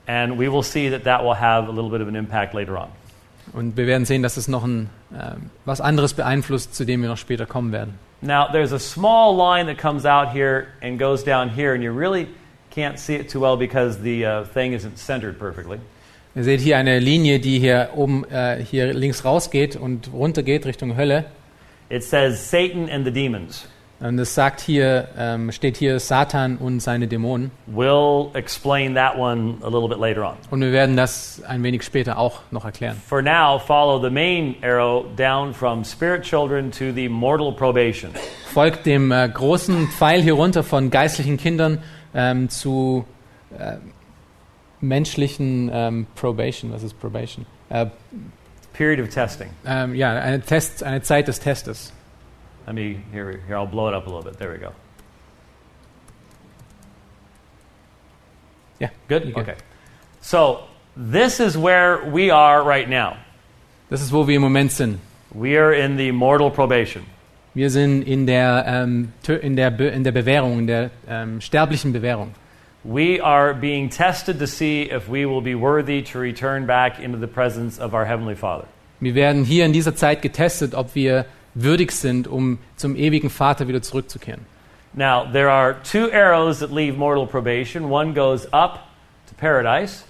And 0.08 0.40
we 0.40 0.52
will 0.52 0.64
see 0.64 0.90
that 0.90 1.04
that 1.04 1.24
will 1.24 1.36
have 1.36 1.68
a 1.68 1.72
little 1.72 1.90
bit 1.90 2.02
of 2.02 2.08
an 2.08 2.16
impact 2.16 2.54
later 2.54 2.78
on. 2.78 2.88
Und 3.54 3.78
wir 3.78 3.88
werden 3.88 4.06
sehen, 4.06 4.24
dass 4.24 4.38
es 4.38 4.48
noch 4.48 4.64
ein, 4.64 4.90
äh, 5.14 5.36
was 5.66 5.80
anderes 5.80 6.14
beeinflusst, 6.14 6.76
zu 6.76 6.86
dem 6.86 7.02
wir 7.02 7.10
noch 7.10 7.18
später 7.18 7.46
kommen 7.46 7.72
werden. 7.72 7.98
Now, 8.22 8.48
there's 8.52 8.74
a 8.74 8.80
small 8.80 9.36
line 9.36 9.68
that 9.68 9.78
comes 9.78 10.06
out 10.06 10.34
here 10.34 10.68
and 10.82 11.00
goes 11.00 11.24
down 11.24 11.50
here, 11.50 11.74
and 11.74 11.84
you 11.84 11.94
really 11.94 12.28
can't 12.74 12.98
see 12.98 13.16
it 13.16 13.30
too 13.30 13.40
well 13.40 13.56
because 13.56 14.00
the 14.02 14.26
uh, 14.26 14.44
thing 14.54 14.74
isn't 14.74 14.98
centered 14.98 15.38
perfectly. 15.38 15.78
Ihr 16.36 16.44
seht 16.44 16.62
hier 16.62 16.78
eine 16.78 17.00
Linie, 17.00 17.40
die 17.40 17.60
hier 17.60 17.90
oben 17.96 18.24
äh, 18.30 18.64
hier 18.64 18.94
links 18.94 19.26
rausgeht 19.26 19.76
und 19.76 20.12
runter 20.14 20.44
geht 20.44 20.66
Richtung 20.66 20.96
Hölle. 20.96 21.26
It 21.90 22.04
says 22.04 22.50
Satan 22.50 22.90
and 22.90 23.06
the 23.06 23.12
demons. 23.12 23.68
Und 24.00 24.20
es 24.20 24.36
sagt 24.36 24.62
hier, 24.62 25.08
ähm, 25.18 25.52
steht 25.52 25.76
hier 25.76 26.00
Satan 26.00 26.58
und 26.58 26.82
seine 26.82 27.08
Dämonen. 27.08 27.50
We'll 27.68 28.30
explain 28.36 28.94
that 28.94 29.18
one 29.18 29.56
a 29.64 29.70
little 29.70 29.88
bit 29.88 29.98
later 29.98 30.24
on. 30.24 30.36
Und 30.52 30.62
wir 30.62 30.72
werden 30.72 30.96
das 30.96 31.42
ein 31.48 31.64
wenig 31.64 31.82
später 31.82 32.20
auch 32.20 32.42
noch 32.52 32.64
erklären. 32.64 33.02
For 33.08 33.24
now, 33.24 33.58
follow 33.58 34.00
the 34.00 34.12
main 34.12 34.56
arrow 34.62 35.06
down 35.16 35.52
from 35.52 35.84
spirit 35.84 36.22
children 36.22 36.70
to 36.72 36.92
the 36.94 37.10
mortal 37.10 37.52
probation. 37.52 38.12
Folgt 38.54 38.86
dem 38.86 39.12
äh, 39.12 39.30
großen 39.30 39.88
Pfeil 39.88 40.22
hier 40.22 40.34
runter 40.34 40.62
von 40.62 40.92
geistlichen 40.92 41.38
Kindern 41.38 41.80
ähm, 42.14 42.50
zu 42.50 43.06
äh, 43.58 43.78
menschlichen 44.80 45.72
ähm, 45.74 46.06
Probation. 46.14 46.72
Was 46.72 46.84
ist 46.84 47.00
Probation? 47.00 47.48
Äh, 47.70 47.88
Period 48.78 49.00
of 49.00 49.10
testing. 49.10 49.50
Um, 49.66 49.72
ähm, 49.72 49.96
ja, 49.96 50.14
eine, 50.22 50.40
Test, 50.40 50.84
eine 50.84 51.02
Zeit 51.02 51.28
des 51.28 51.40
Testes. 51.40 51.92
Let 52.68 52.76
me, 52.76 52.98
here, 53.12 53.40
here, 53.48 53.58
I'll 53.58 53.66
blow 53.66 53.88
it 53.88 53.96
up 53.96 54.06
a 54.06 54.10
little 54.10 54.24
bit. 54.24 54.38
There 54.38 54.52
we 54.52 54.60
go. 54.60 54.72
Ja, 58.80 58.90
Good? 59.08 59.34
good. 59.34 59.38
Okay. 59.38 59.56
So, 60.22 60.60
this 60.96 61.40
is 61.40 61.58
where 61.58 62.06
we 62.06 62.30
are 62.30 62.64
right 62.64 62.88
now. 62.88 63.18
Das 63.90 64.02
ist, 64.02 64.12
wo 64.12 64.28
wir 64.28 64.36
im 64.36 64.42
Moment 64.42 64.72
sind. 64.72 65.00
We 65.34 65.58
are 65.58 65.74
in 65.74 65.98
the 65.98 66.12
mortal 66.12 66.52
probation. 66.52 67.06
Wir 67.56 67.72
sind 67.72 68.04
in 68.04 68.28
der, 68.28 68.66
ähm, 68.68 69.14
in 69.42 69.56
der, 69.56 69.72
Be 69.72 69.88
in 69.88 70.04
der 70.04 70.12
Bewährung, 70.12 70.60
in 70.60 70.68
der 70.68 70.92
ähm, 71.08 71.42
sterblichen 71.42 71.94
Bewährung. 71.94 72.36
We 72.90 73.20
are 73.22 73.54
being 73.54 73.90
tested 73.90 74.40
to 74.40 74.48
see 74.48 74.84
if 74.84 75.10
we 75.10 75.26
will 75.26 75.42
be 75.42 75.56
worthy 75.56 76.02
to 76.04 76.20
return 76.20 76.66
back 76.66 77.00
into 77.00 77.18
the 77.20 77.28
presence 77.28 77.78
of 77.82 77.94
our 77.94 78.06
Heavenly 78.06 78.36
Father. 78.36 78.64
Wir 79.02 79.14
werden 79.14 79.44
hier 79.44 79.66
in 79.66 79.74
dieser 79.74 79.94
Zeit 79.94 80.22
getestet, 80.22 80.74
ob 80.74 80.96
wir 80.96 81.26
würdig 81.54 81.92
sind, 81.92 82.30
um 82.30 82.60
zum 82.78 82.96
ewigen 82.96 83.30
Vater 83.30 83.68
wieder 83.68 83.82
zurückzukehren. 83.82 84.46
Now, 84.94 85.26
there 85.30 85.52
are 85.52 85.76
two 85.84 86.10
arrows 86.14 86.60
that 86.60 86.72
leave 86.72 86.98
mortal 86.98 87.28
probation. 87.28 87.90
One 87.92 88.14
goes 88.14 88.48
up 88.54 88.80
to 89.28 89.36
paradise, 89.36 90.06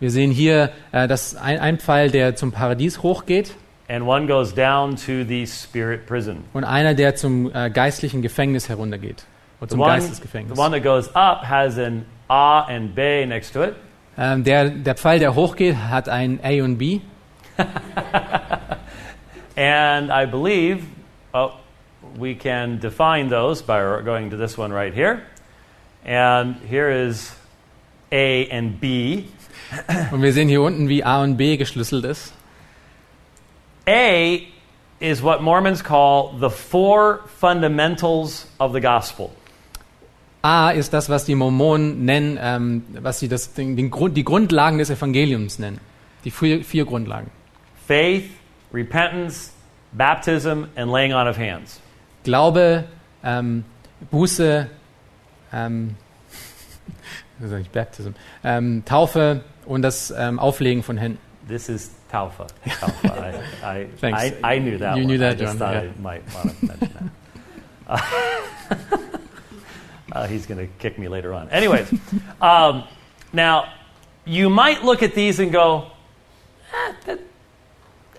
Wir 0.00 0.10
sehen 0.10 0.32
hier, 0.32 0.70
äh, 0.90 1.06
dass 1.06 1.36
ein, 1.36 1.60
ein 1.60 1.78
Pfeil, 1.78 2.10
der 2.10 2.34
zum 2.34 2.50
Paradies 2.50 3.02
hochgeht 3.04 3.54
and 3.88 4.04
one 4.04 4.26
goes 4.26 4.52
down 4.52 4.96
to 4.96 5.22
the 5.24 5.46
spirit 5.46 6.06
prison. 6.06 6.42
und 6.54 6.64
einer, 6.64 6.94
der 6.94 7.14
zum 7.14 7.52
äh, 7.54 7.70
geistlichen 7.70 8.20
Gefängnis 8.20 8.68
heruntergeht. 8.68 9.24
Oder 9.60 9.68
The 9.70 9.74
zum 9.74 9.80
one, 9.80 9.92
Geistesgefängnis. 9.92 10.56
the 10.56 10.60
one 10.60 10.72
that 10.72 10.82
goes 10.82 11.08
up 11.14 11.44
has 11.48 11.78
an 11.78 12.04
A 12.28 12.66
and 12.68 12.94
B 12.94 13.24
next 13.26 13.52
to 13.52 13.62
it. 13.62 13.74
Ähm, 14.18 14.44
der, 14.44 14.70
der 14.70 14.94
Pfeil, 14.94 15.18
der 15.18 15.34
hochgeht, 15.34 15.76
hat 15.76 16.08
ein 16.08 16.40
A 16.42 16.62
und 16.62 16.78
B. 16.78 17.00
And 19.56 20.10
I 20.10 20.26
believe, 20.26 20.84
oh, 21.32 21.54
we 22.18 22.34
can 22.34 22.78
define 22.78 23.28
those 23.28 23.62
by 23.62 24.02
going 24.02 24.30
to 24.30 24.36
this 24.36 24.58
one 24.58 24.72
right 24.72 24.92
here. 24.92 25.22
And 26.04 26.56
here 26.68 26.90
is 26.90 27.34
A 28.12 28.48
and 28.50 28.80
B. 28.80 29.28
Und 30.12 30.22
wir 30.22 30.32
sehen 30.32 30.48
hier 30.48 30.62
unten, 30.62 30.88
wie 30.88 31.02
A 31.02 31.22
und 31.22 31.36
B 31.36 31.56
geschlüsselt 31.56 32.04
ist. 32.04 32.32
A 33.88 34.46
is 35.00 35.22
what 35.22 35.42
Mormons 35.42 35.82
call 35.82 36.38
the 36.38 36.50
four 36.50 37.22
fundamentals 37.40 38.46
of 38.60 38.72
the 38.72 38.80
gospel. 38.80 39.32
A 40.46 40.70
ist 40.70 40.92
das, 40.92 41.08
was 41.08 41.24
die 41.24 41.34
Mormonen 41.34 42.04
nennen, 42.04 42.38
ähm, 42.40 42.84
was 43.00 43.18
sie 43.18 43.26
das, 43.26 43.54
den, 43.54 43.76
den 43.76 43.90
Grund, 43.90 44.16
die 44.16 44.22
Grundlagen 44.22 44.78
des 44.78 44.90
Evangeliums 44.90 45.58
nennen. 45.58 45.80
Die 46.24 46.30
vier, 46.30 46.62
vier 46.62 46.84
Grundlagen. 46.84 47.32
Faith, 47.88 48.30
repentance, 48.72 49.50
baptism, 49.90 50.66
and 50.76 50.92
laying 50.92 51.12
on 51.12 51.26
of 51.26 51.36
hands. 51.36 51.80
Glaube, 52.22 52.84
ähm, 53.24 53.64
Buße, 54.12 54.68
ähm, 55.52 55.96
was 57.40 57.50
sag 57.50 57.60
ich, 57.62 57.70
Baptism, 57.70 58.10
ähm, 58.44 58.84
Taufe 58.84 59.42
und 59.64 59.82
das 59.82 60.14
ähm, 60.16 60.38
Auflegen 60.38 60.84
von 60.84 60.96
Händen. 60.96 61.18
This 61.48 61.68
is 61.68 61.90
Taufa. 62.08 62.46
Taufa. 62.80 63.30
I, 63.64 63.82
I, 63.82 63.86
Thanks. 64.00 64.22
I, 64.22 64.56
I 64.56 64.60
knew 64.60 64.78
that 64.78 64.96
You 64.96 65.02
one. 65.02 65.06
knew 65.06 65.18
that, 65.18 65.34
I 65.34 65.44
just 65.44 65.58
John, 65.58 65.58
thought 65.58 65.74
yeah. 65.74 65.90
I 65.90 66.00
might 66.00 66.22
want 66.32 66.60
to 66.60 66.66
mention 66.66 66.90
that. 66.94 68.00
Uh, 68.00 68.96
he's 70.24 70.46
going 70.46 70.58
to 70.58 70.72
kick 70.78 70.98
me 70.98 71.08
later 71.08 71.34
on. 71.34 71.48
Anyways, 71.50 71.92
um, 72.40 72.84
now 73.32 73.72
you 74.24 74.48
might 74.48 74.82
look 74.82 75.02
at 75.02 75.14
these 75.14 75.38
and 75.38 75.52
go, 75.52 75.90
"Ah, 76.72 76.94
that, 77.06 77.20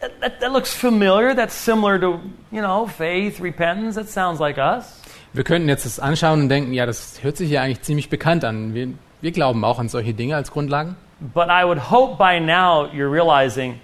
that, 0.02 0.22
that, 0.22 0.40
that 0.40 0.52
looks 0.52 0.74
familiar. 0.74 1.34
That's 1.34 1.54
similar 1.54 2.00
to, 2.00 2.20
you 2.52 2.62
know, 2.62 2.88
faith, 2.88 3.40
repentance. 3.40 3.96
That 3.96 4.10
sounds 4.10 4.40
like 4.40 4.58
us. 4.58 5.02
Wir 5.34 5.44
könnten 5.44 5.70
jetzt 5.70 5.86
das 5.86 6.00
anschauen 6.00 6.42
und 6.42 6.50
denken, 6.50 6.74
ja, 6.74 6.86
das 6.86 7.22
hört 7.22 7.38
sich 7.38 7.50
ja 7.50 7.62
eigentlich 7.62 7.82
ziemlich 7.82 8.10
bekannt 8.10 8.44
an. 8.44 8.74
Wir, 8.74 8.90
wir 9.22 9.32
glauben 9.32 9.64
auch 9.64 9.78
an 9.80 9.90
solche 9.90 10.14
Dinge 10.14 10.36
als 10.36 10.52
Grundlagen. 10.52 10.96
But 11.20 11.50
I 11.50 11.66
would 11.66 11.92
hope 11.92 12.18
by 12.18 12.40
now 12.40 12.88
you're 12.92 13.12
realizing 13.12 13.80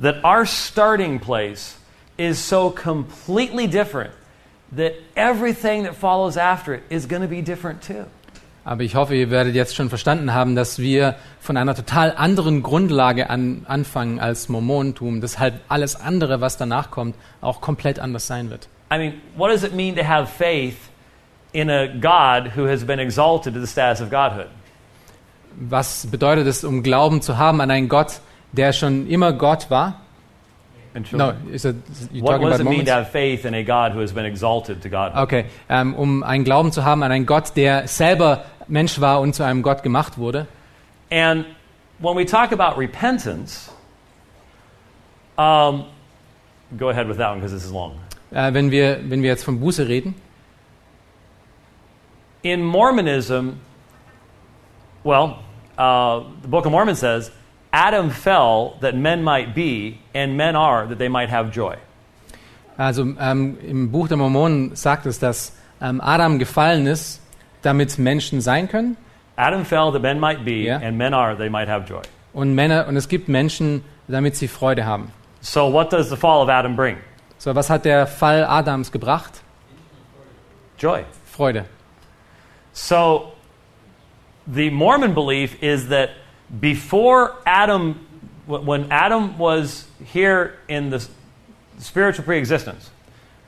that 0.00 0.24
our 0.24 0.44
starting 0.46 1.18
place 1.18 1.76
is 2.16 2.38
so 2.38 2.70
completely 2.70 3.66
different 3.66 4.10
that 4.76 4.94
everything 5.14 5.84
that 5.84 5.94
follows 5.94 6.36
after 6.36 6.74
it 6.74 6.82
is 6.90 7.06
going 7.08 7.22
to 7.22 7.28
be 7.28 7.42
different 7.42 7.82
too. 7.82 8.06
Aber 8.64 8.82
ich 8.82 8.96
hoffe, 8.96 9.14
ihr 9.14 9.30
werdet 9.30 9.54
jetzt 9.54 9.74
schon 9.74 9.88
verstanden 9.88 10.34
haben, 10.34 10.54
dass 10.54 10.78
wir 10.78 11.14
von 11.40 11.56
einer 11.56 11.74
total 11.74 12.14
anderen 12.14 12.62
Grundlage 12.62 13.30
an, 13.30 13.64
anfangen 13.66 14.20
als 14.20 14.50
Mormonentum. 14.50 15.22
Deshalb 15.22 15.60
alles 15.68 15.96
andere, 15.96 16.42
was 16.42 16.58
danach 16.58 16.90
kommt, 16.90 17.16
auch 17.40 17.62
komplett 17.62 17.98
anders 17.98 18.26
sein 18.26 18.50
wird. 18.50 18.68
I 18.92 18.98
mean, 18.98 19.14
what 19.36 19.50
does 19.50 19.64
it 19.64 19.74
mean 19.74 19.96
to 19.96 20.02
have 20.06 20.26
faith 20.26 20.76
in 21.52 21.70
a 21.70 21.86
God 21.86 22.56
who 22.56 22.66
has 22.66 22.84
been 22.84 22.98
exalted 22.98 23.54
to 23.54 23.60
the 23.60 23.66
status 23.66 24.02
of 24.02 24.10
godhood? 24.10 24.48
Was 25.56 26.06
bedeutet 26.06 26.46
es, 26.46 26.62
um 26.62 26.82
Glauben 26.82 27.22
zu 27.22 27.38
haben 27.38 27.62
an 27.62 27.70
einen 27.70 27.88
Gott, 27.88 28.20
der 28.52 28.74
schon 28.74 29.08
immer 29.08 29.32
Gott 29.32 29.70
war? 29.70 30.02
And 30.98 31.12
No, 31.12 31.34
is 31.52 31.64
it, 31.64 31.76
you 32.12 32.22
what, 32.22 32.32
talking 32.32 32.44
what 32.44 32.50
does 32.50 32.60
it 32.60 32.64
mean 32.64 32.84
to 32.86 32.92
have 32.92 33.10
faith 33.10 33.44
in 33.44 33.54
a 33.54 33.62
God 33.62 33.92
who 33.92 34.00
has 34.00 34.12
been 34.12 34.24
exalted 34.24 34.82
to 34.82 34.88
godhood? 34.88 35.22
Okay, 35.22 35.44
ähm, 35.68 35.94
um 35.94 36.24
einen 36.24 36.44
Glauben 36.44 36.72
zu 36.72 36.84
haben 36.84 37.02
an 37.02 37.12
einen 37.12 37.26
Gott, 37.26 37.56
der 37.56 37.86
selber 37.86 38.44
Mensch 38.66 39.00
war 39.00 39.20
und 39.20 39.34
zu 39.34 39.44
einem 39.44 39.62
Gott 39.62 39.82
gemacht 39.82 40.18
wurde. 40.18 40.48
And 41.10 41.46
when 42.00 42.16
we 42.16 42.24
talk 42.26 42.52
about 42.52 42.78
repentance, 42.78 43.70
um, 45.36 45.84
go 46.76 46.88
ahead 46.88 47.08
with 47.08 47.18
that 47.18 47.30
one 47.30 47.40
because 47.40 47.54
this 47.54 47.64
is 47.64 47.70
long. 47.70 47.92
Äh, 48.32 48.52
wenn, 48.52 48.70
wir, 48.70 48.98
wenn 49.08 49.22
wir 49.22 49.30
jetzt 49.30 49.44
von 49.44 49.60
Buße 49.60 49.86
reden, 49.88 50.14
In 52.42 52.62
Mormonism, 52.62 53.60
well, 55.02 55.38
uh, 55.76 56.22
the 56.42 56.48
Book 56.48 56.66
of 56.66 56.72
Mormon 56.72 56.94
says, 56.94 57.32
Adam 57.72 58.10
fell 58.10 58.76
that 58.80 58.94
men 58.94 59.22
might 59.22 59.54
be, 59.54 59.98
and 60.14 60.36
men 60.36 60.56
are 60.56 60.86
that 60.88 60.98
they 60.98 61.08
might 61.08 61.28
have 61.30 61.50
joy. 61.52 61.76
also 62.78 63.02
ähm, 63.20 63.58
im 63.66 63.90
Buch 63.90 64.08
der 64.08 64.16
Mormonen 64.16 64.74
sagt 64.76 65.04
es, 65.06 65.18
dass 65.18 65.52
ähm, 65.80 66.00
Adam 66.00 66.38
gefallen 66.38 66.86
ist, 66.86 67.20
damit 67.62 67.98
Menschen 67.98 68.40
sein 68.40 68.68
können 68.68 68.96
Adam 69.36 69.64
fell 69.64 69.92
that 69.92 70.02
men 70.02 70.18
might 70.18 70.44
be, 70.44 70.64
Yeah. 70.64 70.80
and 70.82 70.96
men 70.96 71.12
are 71.14 71.36
they 71.36 71.48
might 71.48 71.68
have 71.68 71.86
joy. 71.88 72.02
und 72.32 72.54
Männer 72.54 72.86
und 72.88 72.96
es 72.96 73.08
gibt 73.08 73.28
Menschen, 73.28 73.82
damit 74.08 74.34
sie 74.36 74.48
Freude 74.48 74.84
haben. 74.84 75.12
So, 75.40 75.72
what 75.72 75.92
does 75.92 76.08
the 76.08 76.16
fall 76.16 76.42
of 76.42 76.48
Adam 76.48 76.74
bring? 76.74 76.96
So, 77.38 77.54
was 77.54 77.68
hat 77.70 77.84
der 77.84 78.06
Fall 78.08 78.44
Adams 78.44 78.90
gebracht? 78.90 79.42
Joy. 80.78 81.04
Freude. 81.26 81.64
So, 82.72 83.32
the 84.52 84.70
Mormon 84.70 85.14
belief 85.14 85.60
is 85.62 85.88
that 85.88 86.10
before 86.60 87.34
Adam, 87.44 88.00
when 88.46 88.90
Adam 88.90 89.38
was 89.38 89.86
here 90.04 90.54
in 90.68 90.90
the 90.90 91.06
spiritual 91.78 92.24
preexistence, 92.24 92.90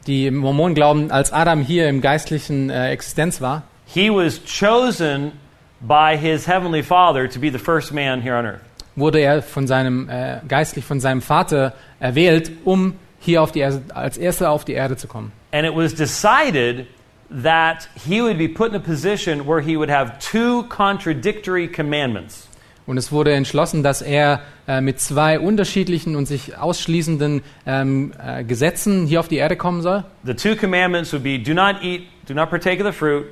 Die 0.06 0.30
Mormonen 0.30 0.74
glauben, 0.74 1.10
als 1.10 1.30
Adam 1.32 1.60
hier 1.60 1.88
im 1.88 2.00
geistlichen 2.00 2.70
äh, 2.70 2.90
Existenz 2.90 3.40
war, 3.40 3.64
he 3.86 4.08
was 4.10 4.40
chosen 4.44 5.32
by 5.80 6.16
his 6.16 6.46
heavenly 6.46 6.82
Father 6.82 7.28
to 7.28 7.38
be 7.38 7.50
the 7.50 7.58
first 7.58 7.92
man 7.92 8.22
here 8.22 8.34
on 8.36 8.46
earth. 8.46 8.60
wurde 8.96 9.20
er 9.20 9.42
von 9.42 9.66
seinem 9.66 10.08
äh, 10.08 10.40
geistlich 10.48 10.84
von 10.84 11.00
seinem 11.00 11.22
Vater 11.22 11.74
erwählt, 12.00 12.50
um 12.64 12.94
hier 13.20 13.42
auf 13.42 13.52
die 13.52 13.60
Erde, 13.60 13.82
als 13.94 14.16
erster 14.16 14.50
auf 14.50 14.64
die 14.64 14.72
Erde 14.72 14.96
zu 14.96 15.06
kommen. 15.06 15.32
And 15.52 15.66
it 15.66 15.74
was 15.74 15.94
decided 15.94 16.86
that 17.30 17.88
he 18.06 18.22
would 18.22 18.38
be 18.38 18.48
put 18.48 18.70
in 18.70 18.76
a 18.76 18.80
position 18.80 19.46
where 19.46 19.60
he 19.60 19.76
would 19.76 19.90
have 19.90 20.18
two 20.18 20.64
contradictory 20.68 21.68
commandments. 21.68 22.48
Und 22.90 22.96
es 22.96 23.12
wurde 23.12 23.32
entschlossen, 23.34 23.84
dass 23.84 24.02
er 24.02 24.40
äh, 24.66 24.80
mit 24.80 24.98
zwei 24.98 25.38
unterschiedlichen 25.38 26.16
und 26.16 26.26
sich 26.26 26.58
ausschließenden 26.58 27.42
ähm, 27.64 28.12
äh, 28.20 28.42
Gesetzen 28.42 29.06
hier 29.06 29.20
auf 29.20 29.28
die 29.28 29.36
Erde 29.36 29.54
kommen 29.54 29.80
soll. 29.80 30.02
The 30.24 30.34
two 30.34 30.56
commandments 30.56 31.12
would 31.12 31.22
be 31.22 31.38
do 31.38 31.54
not 31.54 31.76
eat, 31.84 32.02
do 32.26 32.34
not 32.34 32.50
partake 32.50 32.80
of 32.80 32.92
the 32.92 32.92
fruit, 32.92 33.26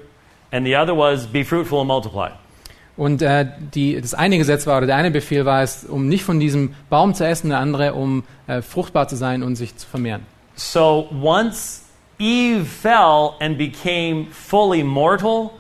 and 0.53 0.65
the 0.65 0.77
other 0.77 0.97
was 0.97 1.27
be 1.27 1.45
fruitful 1.45 1.81
and 1.81 1.89
multiply. 1.89 2.29
Und 2.97 3.21
äh, 3.21 3.47
die, 3.75 4.01
das 4.01 4.15
eine 4.15 4.39
Gesetz 4.39 4.65
war, 4.69 4.79
oder 4.79 4.87
der 4.87 4.95
eine 4.95 5.11
Befehl 5.11 5.45
war 5.45 5.61
es, 5.65 5.83
um 5.83 6.07
nicht 6.07 6.23
von 6.23 6.39
diesem 6.39 6.73
Baum 6.89 7.15
zu 7.15 7.27
essen, 7.27 7.49
der 7.49 7.59
andere, 7.59 7.95
um 7.95 8.23
äh, 8.47 8.63
fruchtbar 8.63 9.09
zu 9.09 9.17
sein 9.17 9.43
und 9.43 9.57
sich 9.57 9.77
zu 9.77 9.89
vermehren. 9.89 10.23
So 10.55 11.09
once 11.21 11.83
Eve 12.21 12.65
fell 12.65 13.31
and 13.41 13.59
became 13.59 14.29
fully 14.31 14.85
mortal, 14.85 15.51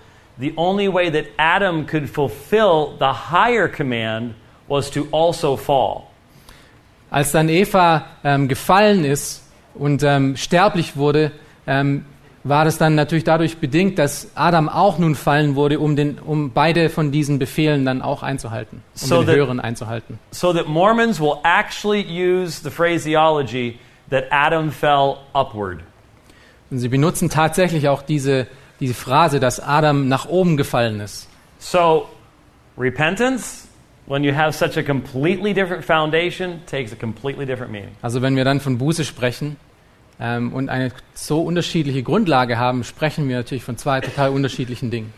the 0.40 0.52
only 0.56 0.88
way 0.92 1.10
that 1.10 1.24
Adam 1.36 1.86
could 1.86 2.08
fulfill 2.08 2.96
the 2.98 3.06
higher 3.30 3.68
command 3.68 4.34
was 4.68 4.90
to 4.90 5.06
also 5.12 5.56
fall. 5.56 6.04
Als 7.10 7.32
dann 7.32 7.48
Eva 7.48 8.04
ähm, 8.22 8.48
gefallen 8.48 9.04
ist 9.04 9.42
und 9.74 10.02
ähm, 10.02 10.36
sterblich 10.36 10.96
wurde, 10.96 11.32
ähm, 11.66 12.04
war 12.44 12.64
das 12.64 12.78
dann 12.78 12.94
natürlich 12.94 13.24
dadurch 13.24 13.58
bedingt, 13.58 13.98
dass 13.98 14.30
Adam 14.34 14.68
auch 14.68 14.98
nun 14.98 15.14
fallen 15.14 15.54
wurde, 15.56 15.80
um, 15.80 15.96
den, 15.96 16.18
um 16.18 16.50
beide 16.52 16.88
von 16.88 17.10
diesen 17.10 17.38
Befehlen 17.38 17.84
dann 17.84 18.00
auch 18.02 18.22
einzuhalten, 18.22 18.82
um 18.94 19.08
So 19.08 19.16
den 19.20 19.26
that- 19.26 19.36
höheren 19.36 19.60
einzuhalten. 19.60 20.18
So 20.30 20.52
that 20.52 20.66
Mormons 20.68 21.18
will 21.20 21.36
actually 21.44 22.02
use 22.04 22.60
the 22.62 22.70
phraseology 22.70 23.78
that 24.10 24.24
Adam 24.30 24.70
fell 24.70 25.16
upward. 25.34 25.80
Und 26.70 26.78
sie 26.78 26.88
benutzen 26.88 27.30
tatsächlich 27.30 27.88
auch 27.88 28.02
diese, 28.02 28.46
diese 28.80 28.94
Phrase, 28.94 29.40
dass 29.40 29.60
Adam 29.60 30.08
nach 30.08 30.28
oben 30.28 30.56
gefallen 30.56 31.00
ist. 31.00 31.28
So 31.58 32.08
repentance, 32.76 33.68
when 34.06 34.24
you 34.24 34.34
have 34.34 34.52
such 34.52 34.76
a 34.78 34.82
completely 34.82 35.52
different 35.52 35.84
foundation, 35.84 36.60
takes 36.66 36.92
a 36.92 36.96
completely 36.96 37.44
different 37.44 37.72
meaning. 37.72 37.90
Also 38.02 38.22
wenn 38.22 38.36
wir 38.36 38.44
dann 38.44 38.60
von 38.60 38.78
Buße 38.78 39.04
sprechen 39.04 39.56
ähm, 40.20 40.52
und 40.52 40.68
eine 40.68 40.92
so 41.14 41.42
unterschiedliche 41.42 42.02
Grundlage 42.02 42.58
haben, 42.58 42.84
sprechen 42.84 43.28
wir 43.28 43.36
natürlich 43.36 43.64
von 43.64 43.76
zwei 43.76 44.00
total 44.00 44.30
unterschiedlichen 44.30 44.90
Dingen. 44.90 45.12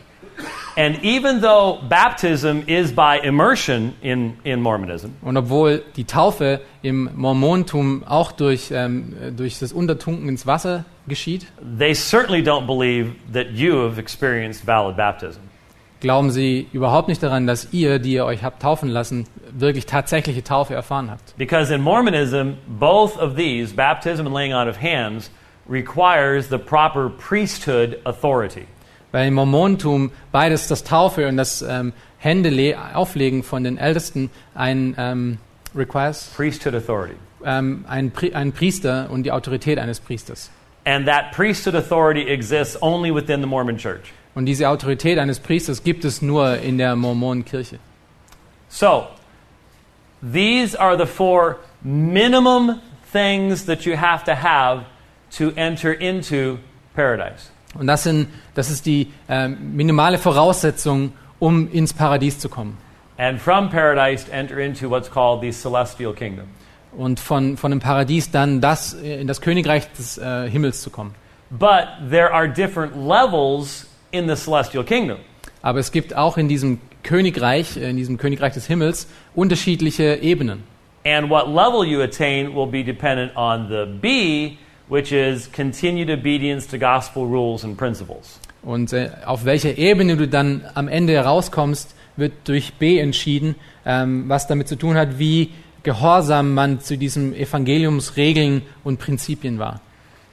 And 0.77 1.03
even 1.03 1.41
though 1.41 1.79
baptism 1.87 2.63
is 2.65 2.93
by 2.93 3.19
immersion 3.23 3.93
in, 4.01 4.37
in 4.43 4.61
Mormonism, 4.61 5.11
Und 5.21 5.37
obwohl 5.37 5.83
die 5.95 6.05
Taufe 6.05 6.61
im 6.81 7.09
Mormontum 7.15 8.03
auch 8.05 8.31
durch, 8.31 8.71
ähm, 8.71 9.13
durch 9.35 9.59
das 9.59 9.73
Untertunken 9.73 10.29
ins 10.29 10.47
Wasser 10.47 10.85
geschieht, 11.07 11.47
they 11.77 11.93
certainly 11.93 12.41
don't 12.41 12.65
believe 12.65 13.15
that 13.33 13.51
you 13.51 13.83
have 13.83 13.99
experienced 13.99 14.65
valid 14.65 14.95
baptism. 14.95 15.41
glauben 16.01 16.31
sie 16.31 16.67
überhaupt 16.73 17.07
nicht 17.07 17.21
daran, 17.23 17.47
dass 17.47 17.71
ihr, 17.71 17.99
die 17.99 18.13
ihr 18.13 18.25
euch 18.25 18.43
habt 18.43 18.61
taufen 18.61 18.89
lassen, 18.89 19.25
wirklich 19.51 19.85
tatsächliche 19.85 20.43
Taufe 20.43 20.73
erfahren 20.73 21.09
habt. 21.11 21.37
Because 21.37 21.73
in 21.73 21.81
Mormonism, 21.81 22.55
both 22.67 23.17
of 23.17 23.35
these, 23.35 23.73
baptism 23.73 24.25
and 24.25 24.33
laying 24.33 24.53
on 24.53 24.67
of 24.67 24.81
hands, 24.81 25.29
requires 25.69 26.49
the 26.49 26.57
proper 26.57 27.09
priesthood 27.09 27.99
authority. 28.05 28.65
Weil 29.11 29.27
im 29.27 29.33
Mormontum 29.33 30.11
beides 30.31 30.67
das 30.67 30.83
Taufe 30.83 31.27
und 31.27 31.37
das 31.37 31.61
ähm, 31.61 31.93
Hände 32.17 32.77
auflegen 32.93 33.43
von 33.43 33.63
den 33.63 33.77
Ältesten 33.77 34.29
ein 34.55 34.95
ähm, 34.97 35.37
requires 35.75 36.31
Priesthood 36.35 36.75
authority. 36.75 37.15
ähm, 37.45 37.85
ein, 37.87 38.11
Pri 38.11 38.33
ein 38.33 38.51
Priester 38.51 39.09
und 39.09 39.23
die 39.23 39.31
Autorität 39.31 39.79
eines 39.79 39.99
Priesters. 39.99 40.49
And 40.85 41.05
that 41.05 41.31
priesthood 41.31 41.75
authority 41.75 42.27
exists 42.27 42.75
only 42.81 43.13
within 43.13 43.41
the 43.41 43.47
Mormon 43.47 43.77
church. 43.77 44.13
Und 44.33 44.45
diese 44.45 44.69
Autorität 44.69 45.19
eines 45.19 45.39
Priesters 45.39 45.83
gibt 45.83 46.05
es 46.05 46.21
nur 46.21 46.57
in 46.57 46.77
der 46.77 46.95
Mormonenkirche. 46.95 47.79
So, 48.69 49.07
these 50.21 50.79
are 50.79 50.97
the 50.97 51.05
four 51.05 51.57
minimum 51.83 52.79
things 53.11 53.65
that 53.65 53.85
you 53.85 53.97
have 53.97 54.23
to 54.23 54.33
have 54.33 54.85
to 55.37 55.51
enter 55.55 55.91
into 55.91 56.59
paradise. 56.95 57.51
Und 57.77 57.87
das, 57.87 58.03
sind, 58.03 58.27
das 58.53 58.69
ist 58.69 58.85
die 58.85 59.11
ähm, 59.29 59.75
minimale 59.75 60.17
Voraussetzung, 60.17 61.13
um 61.39 61.71
ins 61.71 61.93
Paradies 61.93 62.39
zu 62.39 62.49
kommen. 62.49 62.77
And 63.17 63.39
from 63.39 63.69
paradise 63.69 64.25
to 64.25 64.31
enter 64.31 64.59
into 64.59 64.89
what's 64.89 65.09
called 65.09 65.41
the 65.41 65.51
celestial 65.51 66.13
kingdom. 66.13 66.45
Und 66.97 67.19
von, 67.19 67.55
von 67.55 67.71
dem 67.71 67.79
Paradies 67.79 68.31
dann 68.31 68.61
das, 68.61 68.93
äh, 68.93 69.21
in 69.21 69.27
das 69.27 69.41
Königreich 69.41 69.91
des 69.93 70.17
äh, 70.17 70.49
Himmels 70.49 70.81
zu 70.81 70.89
kommen. 70.89 71.15
But 71.49 71.87
there 72.09 72.33
are 72.33 72.47
different 72.47 72.95
levels 72.95 73.87
in 74.11 74.27
the 74.27 74.35
celestial 74.35 74.83
kingdom. 74.83 75.17
Aber 75.61 75.79
es 75.79 75.91
gibt 75.91 76.15
auch 76.15 76.37
in 76.37 76.47
diesem 76.47 76.79
Königreich, 77.03 77.77
äh, 77.77 77.89
in 77.89 77.97
diesem 77.97 78.17
Königreich 78.17 78.53
des 78.53 78.67
Himmels, 78.67 79.07
unterschiedliche 79.35 80.15
Ebenen. 80.21 80.63
And 81.05 81.29
what 81.29 81.47
level 81.47 81.83
you 81.85 82.01
attain 82.01 82.53
will 82.53 82.67
be 82.67 82.83
dependent 82.83 83.35
on 83.35 83.67
the 83.69 83.85
B, 83.85 84.57
which 84.91 85.13
is 85.13 85.49
continued 85.51 86.09
obedience 86.09 86.67
to 86.67 86.77
gospel 86.77 87.25
rules 87.25 87.63
and 87.63 87.77
principles. 87.77 88.39
Und 88.61 88.91
äh, 88.91 89.09
auf 89.25 89.45
welcher 89.45 89.77
Ebene 89.77 90.17
du 90.17 90.27
dann 90.27 90.65
am 90.75 90.87
Ende 90.87 91.13
herauskommst, 91.13 91.95
wird 92.17 92.33
durch 92.43 92.73
B 92.73 92.99
entschieden, 92.99 93.55
ähm, 93.85 94.25
was 94.27 94.47
damit 94.47 94.67
zu 94.67 94.75
tun 94.75 94.95
hat, 94.95 95.17
wie 95.17 95.51
gehorsam 95.83 96.53
man 96.53 96.81
zu 96.81 96.97
diesem 96.97 97.33
Evangeliumsregeln 97.33 98.63
und 98.83 98.99
Prinzipien 98.99 99.57
war. 99.57 99.79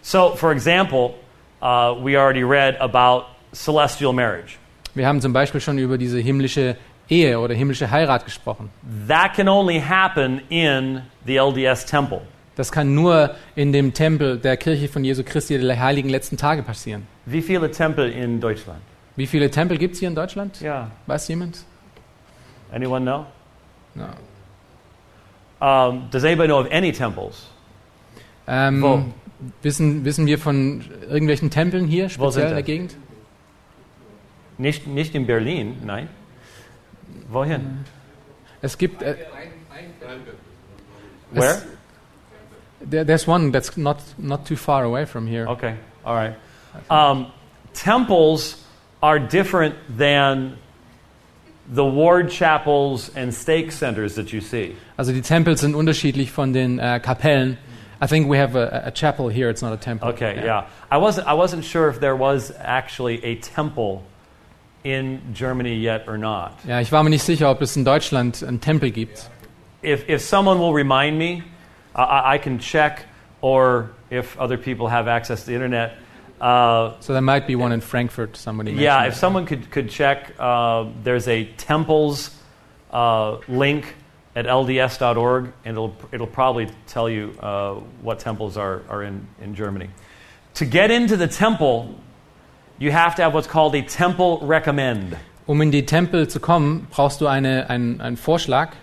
So, 0.02 0.34
for 0.34 0.52
example, 0.52 1.14
uh, 1.62 1.94
we 2.02 2.18
already 2.18 2.42
read 2.42 2.78
about 2.80 3.26
celestial 3.52 4.12
marriage. 4.12 4.58
Wir 4.94 5.06
haben 5.06 5.20
zum 5.20 5.32
Beispiel 5.32 5.60
schon 5.60 5.78
über 5.78 5.96
diese 5.96 6.18
himmlische 6.18 6.76
Ehe 7.08 7.38
oder 7.38 7.54
himmlische 7.54 7.90
Heirat 7.90 8.24
gesprochen. 8.24 8.70
That 9.06 9.34
can 9.34 9.48
only 9.48 9.80
happen 9.80 10.40
in 10.50 11.02
the 11.24 11.36
LDS 11.36 11.86
temple. 11.86 12.22
Das 12.58 12.72
kann 12.72 12.92
nur 12.92 13.36
in 13.54 13.72
dem 13.72 13.94
Tempel 13.94 14.36
der 14.36 14.56
Kirche 14.56 14.88
von 14.88 15.04
Jesu 15.04 15.22
Christi 15.22 15.56
der 15.60 15.80
heiligen 15.80 16.08
letzten 16.08 16.36
Tage 16.36 16.64
passieren. 16.64 17.06
Wie 17.24 17.40
viele 17.40 17.70
Tempel 17.70 18.10
in 18.10 18.40
Deutschland? 18.40 18.80
Wie 19.14 19.28
viele 19.28 19.48
Tempel 19.48 19.78
gibt 19.78 19.94
es 19.94 20.00
hier 20.00 20.08
in 20.08 20.16
Deutschland? 20.16 20.60
Yeah. 20.60 20.90
Weiß 21.06 21.28
jemand? 21.28 21.64
Anyone 22.72 23.04
know? 23.04 23.26
No. 23.94 24.06
Um, 25.64 26.10
does 26.10 26.24
anybody 26.24 26.48
know 26.48 26.58
of 26.58 26.66
any 26.72 26.90
temples? 26.90 27.46
Ähm, 28.48 28.82
Wo? 28.82 29.04
wissen, 29.62 30.04
wissen 30.04 30.26
wir 30.26 30.40
von 30.40 30.84
irgendwelchen 31.08 31.50
Tempeln 31.50 31.86
hier, 31.86 32.08
speziell 32.08 32.48
in 32.48 32.54
der? 32.54 32.62
Gegend? 32.64 32.96
Nicht, 34.56 34.88
nicht 34.88 35.14
in 35.14 35.28
Berlin, 35.28 35.76
nein. 35.84 36.08
Wohin? 37.28 37.84
Es 38.62 38.76
gibt. 38.78 39.00
Äh, 39.00 39.14
Where? 41.30 41.62
There, 42.80 43.04
there's 43.04 43.26
one 43.26 43.50
that's 43.50 43.76
not, 43.76 44.02
not 44.18 44.46
too 44.46 44.56
far 44.56 44.84
away 44.84 45.04
from 45.04 45.26
here. 45.26 45.46
Okay, 45.48 45.76
all 46.04 46.14
right. 46.14 46.34
Um, 46.90 47.32
temples 47.74 48.64
are 49.02 49.18
different 49.18 49.74
than 49.88 50.58
the 51.68 51.84
ward 51.84 52.30
chapels 52.30 53.10
and 53.14 53.32
stake 53.34 53.72
centers 53.72 54.14
that 54.14 54.32
you 54.32 54.40
see. 54.40 54.74
Also 54.98 55.12
die 55.12 55.20
Tempel 55.20 55.56
sind 55.56 55.74
unterschiedlich 55.74 56.30
von 56.30 56.52
den 56.52 56.78
äh, 56.78 57.00
Kapellen. 57.00 57.58
I 58.00 58.06
think 58.06 58.28
we 58.28 58.38
have 58.38 58.54
a, 58.54 58.84
a 58.86 58.90
chapel 58.90 59.28
here. 59.28 59.50
It's 59.50 59.60
not 59.60 59.72
a 59.72 59.76
temple. 59.76 60.08
Okay, 60.10 60.42
yeah. 60.44 60.66
I 60.90 60.98
wasn't 60.98 61.26
I 61.26 61.34
wasn't 61.34 61.64
sure 61.64 61.88
if 61.88 62.00
there 62.00 62.16
was 62.16 62.52
actually 62.58 63.22
a 63.24 63.36
temple 63.36 64.02
in 64.84 65.20
Germany 65.34 65.74
yet 65.74 66.06
or 66.06 66.16
not. 66.16 66.52
Ja, 66.66 66.80
ich 66.80 66.92
war 66.92 67.02
mir 67.02 67.10
nicht 67.10 67.24
sicher, 67.24 67.50
ob 67.50 67.60
es 67.60 67.76
in 67.76 67.84
Deutschland 67.84 68.42
einen 68.42 68.60
Tempel 68.60 68.90
gibt. 68.90 69.28
If 69.82 70.08
if 70.08 70.22
someone 70.22 70.60
will 70.60 70.72
remind 70.72 71.18
me, 71.18 71.42
I- 71.94 72.02
I, 72.02 72.34
I 72.34 72.38
can 72.38 72.58
check, 72.58 73.06
or 73.40 73.90
if 74.10 74.38
other 74.38 74.56
people 74.58 74.88
have 74.88 75.08
access 75.08 75.40
to 75.40 75.46
the 75.46 75.54
internet. 75.54 75.96
Uh, 76.40 76.92
So 77.00 77.12
there 77.12 77.22
might 77.22 77.46
be 77.46 77.56
one 77.56 77.72
in 77.72 77.80
Frankfurt. 77.80 78.36
Somebody. 78.36 78.72
yeah, 78.72 79.04
if 79.06 79.14
that. 79.14 79.18
someone 79.18 79.44
could 79.46 79.70
could 79.70 79.90
check, 79.90 80.32
uh, 80.38 80.84
there's 81.02 81.26
a 81.28 81.44
temples 81.56 82.30
uh, 82.92 83.38
link 83.48 83.94
at 84.36 84.46
lds.org, 84.46 85.52
and 85.64 85.72
it'll 85.76 85.94
it'll 86.12 86.26
probably 86.28 86.68
tell 86.86 87.08
you 87.10 87.34
uh, 87.40 87.74
what 88.02 88.18
temples 88.20 88.56
are 88.56 88.82
are 88.88 89.02
in 89.02 89.26
in 89.42 89.54
Germany. 89.54 89.88
To 90.54 90.64
get 90.64 90.90
into 90.90 91.16
the 91.16 91.26
temple, 91.28 91.94
you 92.78 92.92
have 92.92 93.14
to 93.16 93.22
have 93.22 93.34
what's 93.34 93.48
called 93.48 93.74
a 93.74 93.82
temple 93.82 94.38
recommend. 94.42 95.16
Um 95.48 95.60
in 95.62 95.70
die 95.70 95.82
Tempel 95.86 96.28
zu 96.28 96.38
kommen, 96.40 96.86
brauchst 96.90 97.20
du 97.20 97.26
eine, 97.26 97.68
einen, 97.70 98.00
einen 98.00 98.16
Vorschlag. 98.16 98.74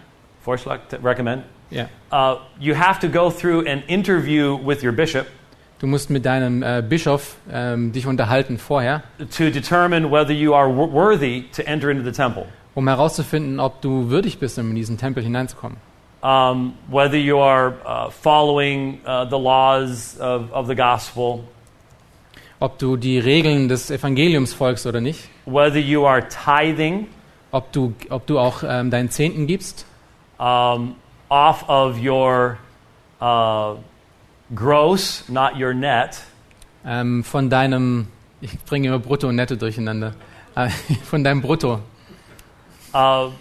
Vorschlag 0.42 0.80
recommend. 1.04 1.44
Ja. 1.76 1.88
Uh, 2.12 2.40
you 2.60 2.74
have 2.76 3.00
to 3.02 3.08
go 3.10 3.30
through 3.30 3.68
an 3.68 3.84
interview 3.88 4.58
with 4.66 4.82
your 4.84 4.94
bishop 4.94 5.28
Du 5.80 5.88
musst 5.88 6.10
mit 6.10 6.26
deinem 6.26 6.64
äh, 6.64 6.82
Bischof 6.88 7.36
ähm, 7.52 7.92
dich 7.92 8.08
unterhalten 8.08 8.58
vorher, 8.58 9.04
to 9.38 9.50
determine 9.50 10.10
whether 10.10 10.32
you 10.32 10.54
are 10.56 10.70
worthy 10.74 11.44
to 11.54 11.62
enter 11.64 11.90
into 11.92 12.02
the 12.04 12.14
temple, 12.14 12.46
um 12.76 12.88
herauszufinden, 12.88 13.60
ob 13.60 13.82
du 13.82 14.10
würdig 14.10 14.40
bist, 14.40 14.58
um 14.58 14.70
in 14.70 14.76
diesen 14.78 14.98
Tempel 14.98 15.22
hineinzukommen. 15.22 15.78
um, 16.24 16.74
whether 16.90 17.18
you 17.18 17.38
are 17.40 17.74
uh, 17.86 18.10
following 18.10 19.00
uh, 19.06 19.26
the 19.30 19.38
laws 19.38 20.18
of, 20.22 20.50
of 20.54 20.68
the 20.68 20.76
gospel, 20.76 21.44
Ob 22.62 22.80
du 22.80 22.96
die 22.96 23.20
Regeln 23.20 23.68
des 23.68 23.92
Evangeliums 23.92 24.54
folgst 24.54 24.86
oder 24.88 25.02
nicht. 25.02 25.28
whether 25.46 25.78
you 25.78 26.06
are 26.08 26.24
tithing 26.30 27.08
Ob 27.52 27.72
du, 27.74 27.94
ob 28.10 28.26
du 28.28 28.40
auch 28.40 28.64
ähm, 28.66 28.90
deinen 28.92 29.10
Zehnten 29.10 29.46
gibst. 29.46 29.86
um, 30.40 30.96
off 31.36 31.66
of 31.68 32.00
your 32.00 32.58
uh, 33.20 33.76
gross, 34.54 35.28
not 35.28 35.58
your 35.58 35.74
net. 35.74 36.22
Ähm, 36.86 37.24
von 37.26 37.50
deinem, 37.50 38.08
ich 38.40 38.58
bringe 38.64 38.88
immer 38.88 39.00
Brutto 39.00 39.28
und 39.28 39.36
Netto 39.36 39.56
durcheinander. 39.56 40.14
Äh, 40.56 40.70
von 41.04 41.26
deinem 41.26 41.42
Brutto. 41.42 41.82
Uh, 42.94 43.32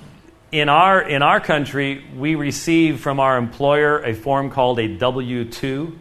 in, 0.50 0.68
our, 0.68 1.02
in 1.02 1.22
our 1.22 1.38
country, 1.38 2.02
we 2.18 2.34
receive 2.34 3.00
from 3.00 3.20
our 3.20 3.36
employer 3.36 4.02
a 4.04 4.12
form 4.12 4.50
called 4.50 4.80
a 4.80 4.88
W 4.88 5.44
2. 5.48 5.92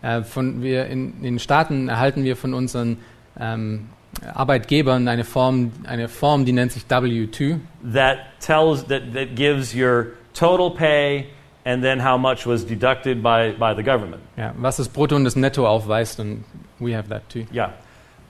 Äh, 0.00 0.22
von 0.22 0.62
wir 0.62 0.86
in, 0.86 1.18
in 1.18 1.22
den 1.22 1.38
Staaten 1.38 1.90
erhalten 1.90 2.24
wir 2.24 2.36
von 2.36 2.54
unseren 2.54 2.96
ähm, 3.38 3.90
Arbeitgebern 4.34 5.06
eine 5.06 5.24
Form, 5.24 5.72
eine 5.84 6.08
Form, 6.08 6.46
die 6.46 6.52
nennt 6.52 6.72
sich 6.72 6.84
W2. 6.84 7.60
that 7.92 8.18
tells 8.40 8.86
that, 8.86 9.12
that 9.12 9.34
gives 9.34 9.74
your 9.74 10.12
total 10.32 10.70
pay 10.70 11.26
and 11.64 11.82
then 11.82 12.00
how 12.00 12.18
much 12.18 12.46
was 12.46 12.64
deducted 12.64 13.22
by, 13.22 13.52
by 13.52 13.74
the 13.74 13.82
government. 13.82 14.22
Ja, 14.36 14.52
was 14.56 14.76
das 14.76 14.88
Brutto 14.88 15.16
und 15.16 15.24
das 15.24 15.36
Netto 15.36 15.66
aufweist, 15.66 16.20
und 16.20 16.44
we 16.78 16.94
have 16.94 17.08
that 17.08 17.28
too. 17.28 17.46
Yeah. 17.52 17.72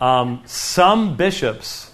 Um, 0.01 0.41
some 0.45 1.17
bishops 1.17 1.93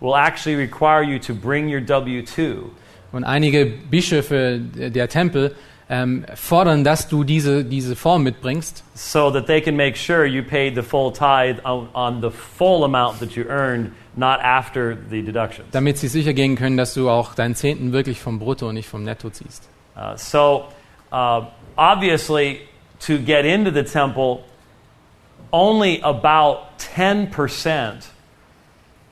will 0.00 0.14
actually 0.14 0.56
require 0.56 1.02
you 1.02 1.18
to 1.18 1.34
bring 1.34 1.68
your 1.68 1.80
W 1.80 2.22
2 2.22 2.70
Und 3.12 3.24
einige 3.24 3.66
Bischöfe 3.66 4.60
der 4.60 5.08
Tempel 5.08 5.56
ähm, 5.88 6.24
fordern, 6.36 6.84
dass 6.84 7.08
du 7.08 7.24
diese, 7.24 7.64
diese 7.64 7.96
Form 7.96 8.22
mitbringst, 8.22 8.84
so 8.94 9.32
that 9.32 9.46
they 9.46 9.60
can 9.60 9.74
make 9.74 9.96
sure 9.96 10.24
you 10.24 10.44
paid 10.44 10.76
the 10.76 10.82
full 10.82 11.12
tithe 11.12 11.60
on, 11.64 11.88
on 11.94 12.22
the 12.22 12.30
full 12.30 12.84
amount 12.84 13.18
that 13.18 13.32
you 13.32 13.44
earned, 13.48 13.90
not 14.14 14.38
after 14.40 14.96
the 15.10 15.20
deductions. 15.20 15.66
damit 15.72 15.98
sie 15.98 16.06
sicher 16.06 16.32
gehen 16.32 16.54
können, 16.54 16.76
dass 16.76 16.94
du 16.94 17.10
auch 17.10 17.34
deinen 17.34 17.56
Zehnten 17.56 17.92
wirklich 17.92 18.20
vom 18.20 18.38
Brutto 18.38 18.68
und 18.68 18.76
nicht 18.76 18.88
vom 18.88 19.02
Netto 19.02 19.30
ziehst. 19.30 19.68
Uh, 19.96 20.16
so, 20.16 20.68
uh, 21.12 21.46
obviously, 21.76 22.60
to 23.00 23.18
get 23.18 23.44
into 23.44 23.70
the 23.70 23.82
temple, 23.82 24.44
only 25.52 26.00
about 26.00 26.78
10% 26.78 28.06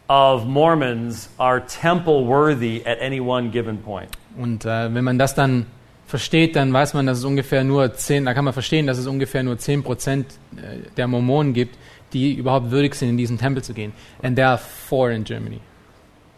of 0.09 0.47
Mormons 0.47 1.29
are 1.39 1.61
temple 1.61 2.25
worthy 2.25 2.85
at 2.87 2.99
any 3.01 3.21
one 3.21 3.51
given 3.51 3.79
point. 3.79 4.17
Und 4.37 4.65
äh, 4.65 4.95
wenn 4.95 5.05
man 5.05 5.19
das 5.19 5.35
dann 5.35 5.67
versteht, 6.07 6.57
dann 6.57 6.73
weiß 6.73 6.95
man, 6.95 7.07
dass 7.07 7.19
es 7.19 7.25
ungefähr 7.25 7.65
nur 7.65 7.93
10, 7.93 8.25
da 8.25 8.35
kann 8.35 8.45
man 8.45 8.55
verstehen, 8.55 8.87
dass 8.87 8.99
es 8.99 9.07
ungefähr 9.07 9.43
nur 9.43 9.59
10 9.59 9.83
Prozent 9.83 10.27
äh, 10.57 10.89
der 10.97 11.07
Mormonen 11.07 11.53
gibt, 11.53 11.77
die 12.13 12.35
überhaupt 12.35 12.71
würdig 12.71 12.95
sind, 12.95 13.11
in 13.11 13.17
diesen 13.19 13.37
Tempel 13.37 13.63
zu 13.63 13.75
gehen. 13.75 13.93
And 14.23 14.37
there 14.37 14.49
are 14.49 14.59
four 14.59 15.11
in 15.11 15.25
Germany. 15.25 15.61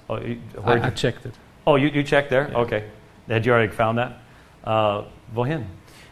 Oh, 0.09 0.17
you, 0.17 0.39
I, 0.67 0.89
I 0.89 0.91
checked 0.91 1.25
it. 1.25 1.33
oh, 1.67 1.77
you, 1.77 1.89
you 1.89 2.03
checked 2.03 2.31
there? 2.31 2.49
Yeah. 2.51 2.59
Okay. 2.59 2.83
Had 3.29 3.47
you 3.47 3.53
already 3.53 3.73
found 3.73 3.97
that? 3.99 4.19
Uh, 4.65 5.05
wohin? 5.35 5.67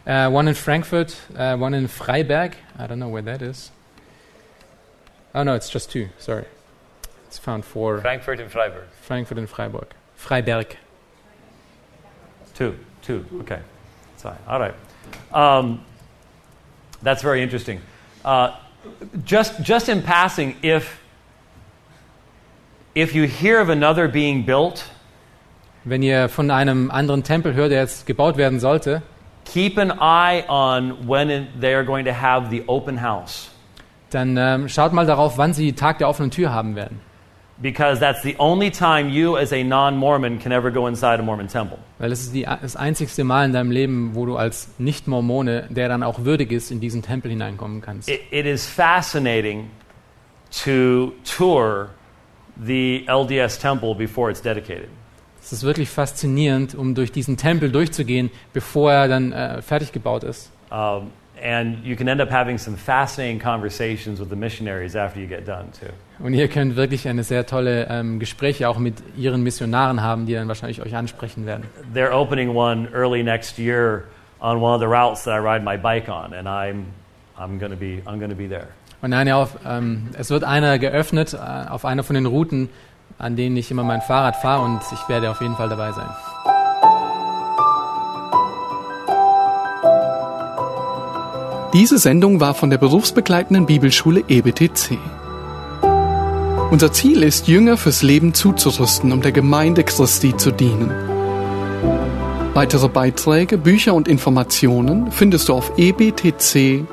Uh, 0.07 0.30
one 0.30 0.49
in 0.49 0.55
Frankfurt, 0.55 1.16
uh, 1.36 1.57
one 1.57 1.74
in 1.74 1.86
Freiberg. 1.86 2.55
I 2.78 2.86
don't 2.86 2.99
know 2.99 3.09
where 3.09 3.22
that 3.22 3.42
is. 3.42 3.70
Oh 5.34 5.42
no, 5.42 5.55
it's 5.55 5.68
just 5.68 5.90
two. 5.90 6.09
Sorry, 6.18 6.46
it's 7.26 7.38
found 7.38 7.64
four. 7.64 8.01
Frankfurt 8.01 8.40
and 8.40 8.51
Freiburg. 8.51 8.88
Frankfurt 9.03 9.38
and 9.38 9.49
Freiburg. 9.49 9.88
Freiberg. 10.18 10.76
Two, 12.55 12.76
two. 13.03 13.24
Okay, 13.40 13.61
fine. 14.16 14.38
All 14.49 14.59
right. 14.59 14.74
Um, 15.32 15.84
that's 17.03 17.22
very 17.22 17.42
interesting. 17.42 17.80
Uh, 18.24 18.57
just, 19.24 19.62
just 19.62 19.88
in 19.88 20.03
passing, 20.03 20.57
if, 20.62 21.01
if 22.94 23.14
you 23.14 23.24
hear 23.24 23.61
of 23.61 23.68
another 23.68 24.09
being 24.09 24.44
built, 24.44 24.84
Wenn 25.89 26.03
ihr 26.03 26.28
von 26.28 26.51
einem 26.51 26.91
anderen 26.91 27.22
Tempel 27.22 27.55
hört, 27.55 27.70
der 27.70 27.80
jetzt 27.80 28.07
gebaut 28.07 28.36
werden 28.36 28.61
sollte, 28.61 29.03
keep 29.45 29.78
an 29.78 29.91
eye 29.91 30.45
on 30.49 31.09
when 31.09 31.49
they 31.59 31.74
are 31.74 31.84
going 31.84 32.05
to 32.05 32.12
have 32.12 32.51
the 32.51 32.62
open 32.66 33.03
house. 33.03 33.51
dann 34.11 34.36
ähm, 34.36 34.68
schaut 34.68 34.93
mal 34.93 35.07
darauf, 35.07 35.39
wann 35.39 35.53
sie 35.53 35.72
Tag 35.72 35.99
der 35.99 36.09
offenen 36.09 36.30
Tür 36.30 36.53
haben 36.53 36.76
werden. 36.76 37.01
Because 37.61 37.99
that's 37.99 38.22
the 38.22 38.36
only 38.39 38.70
time 38.70 39.09
you, 39.09 39.36
as 39.36 39.53
a 39.53 39.64
non 39.64 39.97
Mormon, 39.97 40.39
can 40.39 40.53
ever 40.53 40.70
go 40.70 40.86
inside 40.86 41.18
a 41.18 41.22
Mormon 41.22 41.49
temple. 41.49 41.78
Weil 41.99 42.12
es 42.12 42.20
ist 42.20 42.34
die, 42.34 42.45
das 42.45 42.76
einzigste 42.76 43.24
Mal 43.24 43.47
in 43.47 43.53
deinem 43.53 43.72
Leben, 43.72 44.14
wo 44.14 44.26
du 44.26 44.36
als 44.36 44.68
Nicht-Mormone, 44.78 45.66
der 45.68 45.89
dann 45.89 46.05
auch 46.05 46.24
würdig 46.24 46.53
ist, 46.53 46.70
in 46.70 46.78
diesen 46.78 47.03
Tempel 47.03 47.32
hineinkommen 47.32 47.80
kannst. 47.80 48.09
It, 48.09 48.20
it 48.30 48.47
is 48.47 48.64
fascinating 48.64 49.70
to 50.64 51.12
tour 51.24 51.91
the 52.64 53.05
LDS 53.09 53.59
temple 53.59 53.95
before 53.95 54.30
it's 54.30 54.41
dedicated. 54.41 54.89
Es 55.49 55.55
ist 55.55 55.62
wirklich 55.62 55.88
faszinierend, 55.88 56.74
um 56.74 56.94
durch 56.94 57.11
diesen 57.11 57.38
Tempel 57.38 57.72
durchzugehen, 57.72 58.30
bevor 58.53 58.92
er 58.92 59.09
dann 59.09 59.32
äh, 59.32 59.62
fertig 59.62 59.92
gebaut 59.92 60.22
ist. 60.22 60.53
Um, 60.70 61.11
and 61.42 61.82
you 61.82 61.96
can 61.96 62.07
end 62.07 62.20
up 62.20 62.30
having 62.30 62.59
some 62.59 62.76
fascinating 62.76 63.40
conversations 63.40 64.20
with 64.20 64.28
the 64.28 64.36
missionaries 64.36 64.94
after 64.94 65.18
you 65.18 65.26
get 65.26 65.49
done, 65.49 65.68
too. 65.72 65.86
Und 66.22 66.34
ihr 66.34 66.49
könnt 66.49 66.76
wirklich 66.76 67.09
eine 67.09 67.22
sehr 67.22 67.46
tolle 67.46 67.86
ähm, 67.88 68.18
Gespräche 68.18 68.68
auch 68.68 68.76
mit 68.76 68.96
ihren 69.16 69.42
Missionaren 69.42 70.03
haben, 70.03 70.26
die 70.26 70.34
dann 70.34 70.49
wahrscheinlich 70.49 70.82
euch 70.82 70.94
ansprechen 70.94 71.46
werden. 71.46 71.64
They're 71.94 72.12
opening 72.12 72.55
one 72.55 72.86
early 72.92 73.22
next 73.22 73.59
year 73.59 74.05
on 74.40 74.59
one 74.59 74.74
of 74.74 74.82
the 74.82 74.86
routes 74.86 75.24
that 75.24 75.32
I 75.32 75.38
ride 75.38 75.64
my 75.64 75.78
bike 75.78 76.11
on, 76.11 76.34
and 76.34 76.46
I'm, 76.46 76.84
I'm 77.38 77.59
going 77.59 77.72
to 77.72 77.78
be, 77.78 78.03
I'm 78.05 78.20
gonna 78.20 78.34
be 78.34 78.51
there. 78.51 78.66
Und 79.01 79.11
nein, 79.11 79.28
ja, 79.28 79.40
auf, 79.40 79.57
ähm, 79.64 80.09
es 80.18 80.28
wird 80.30 80.42
einer 80.42 80.78
geöffnet 80.78 81.32
äh, 81.32 81.68
auf 81.68 81.84
einer 81.84 82.03
von 82.03 82.14
den 82.14 82.26
Routen, 82.26 82.68
an 83.19 83.37
denen 83.37 83.57
ich 83.57 83.71
immer 83.71 83.85
mein 83.85 84.03
Fahrrad 84.03 84.37
fahre 84.37 84.65
und 84.65 84.81
ich 84.93 85.09
werde 85.09 85.31
auf 85.31 85.41
jeden 85.41 85.57
Fall 85.57 85.69
dabei 85.69 85.93
sein. 85.93 86.09
Diese 91.73 91.99
Sendung 91.99 92.41
war 92.41 92.55
von 92.55 92.71
der 92.71 92.79
berufsbegleitenden 92.79 93.67
Bibelschule 93.67 94.25
EBTC. 94.27 94.99
Unser 96.71 96.93
Ziel 96.93 97.23
ist, 97.23 97.49
Jünger 97.49 97.77
fürs 97.77 98.03
Leben 98.03 98.35
zuzurüsten, 98.35 99.13
um 99.13 99.23
der 99.23 99.33
Gemeinde 99.33 99.85
Christi 99.85 100.37
zu 100.37 100.51
dienen. 100.51 100.91
Weitere 102.55 102.89
Beiträge, 102.89 103.57
Bücher 103.57 103.95
und 103.95 104.09
Informationen 104.09 105.13
findest 105.13 105.49
du 105.49 105.55
auf 105.55 105.73
ebtc.org. 105.77 106.87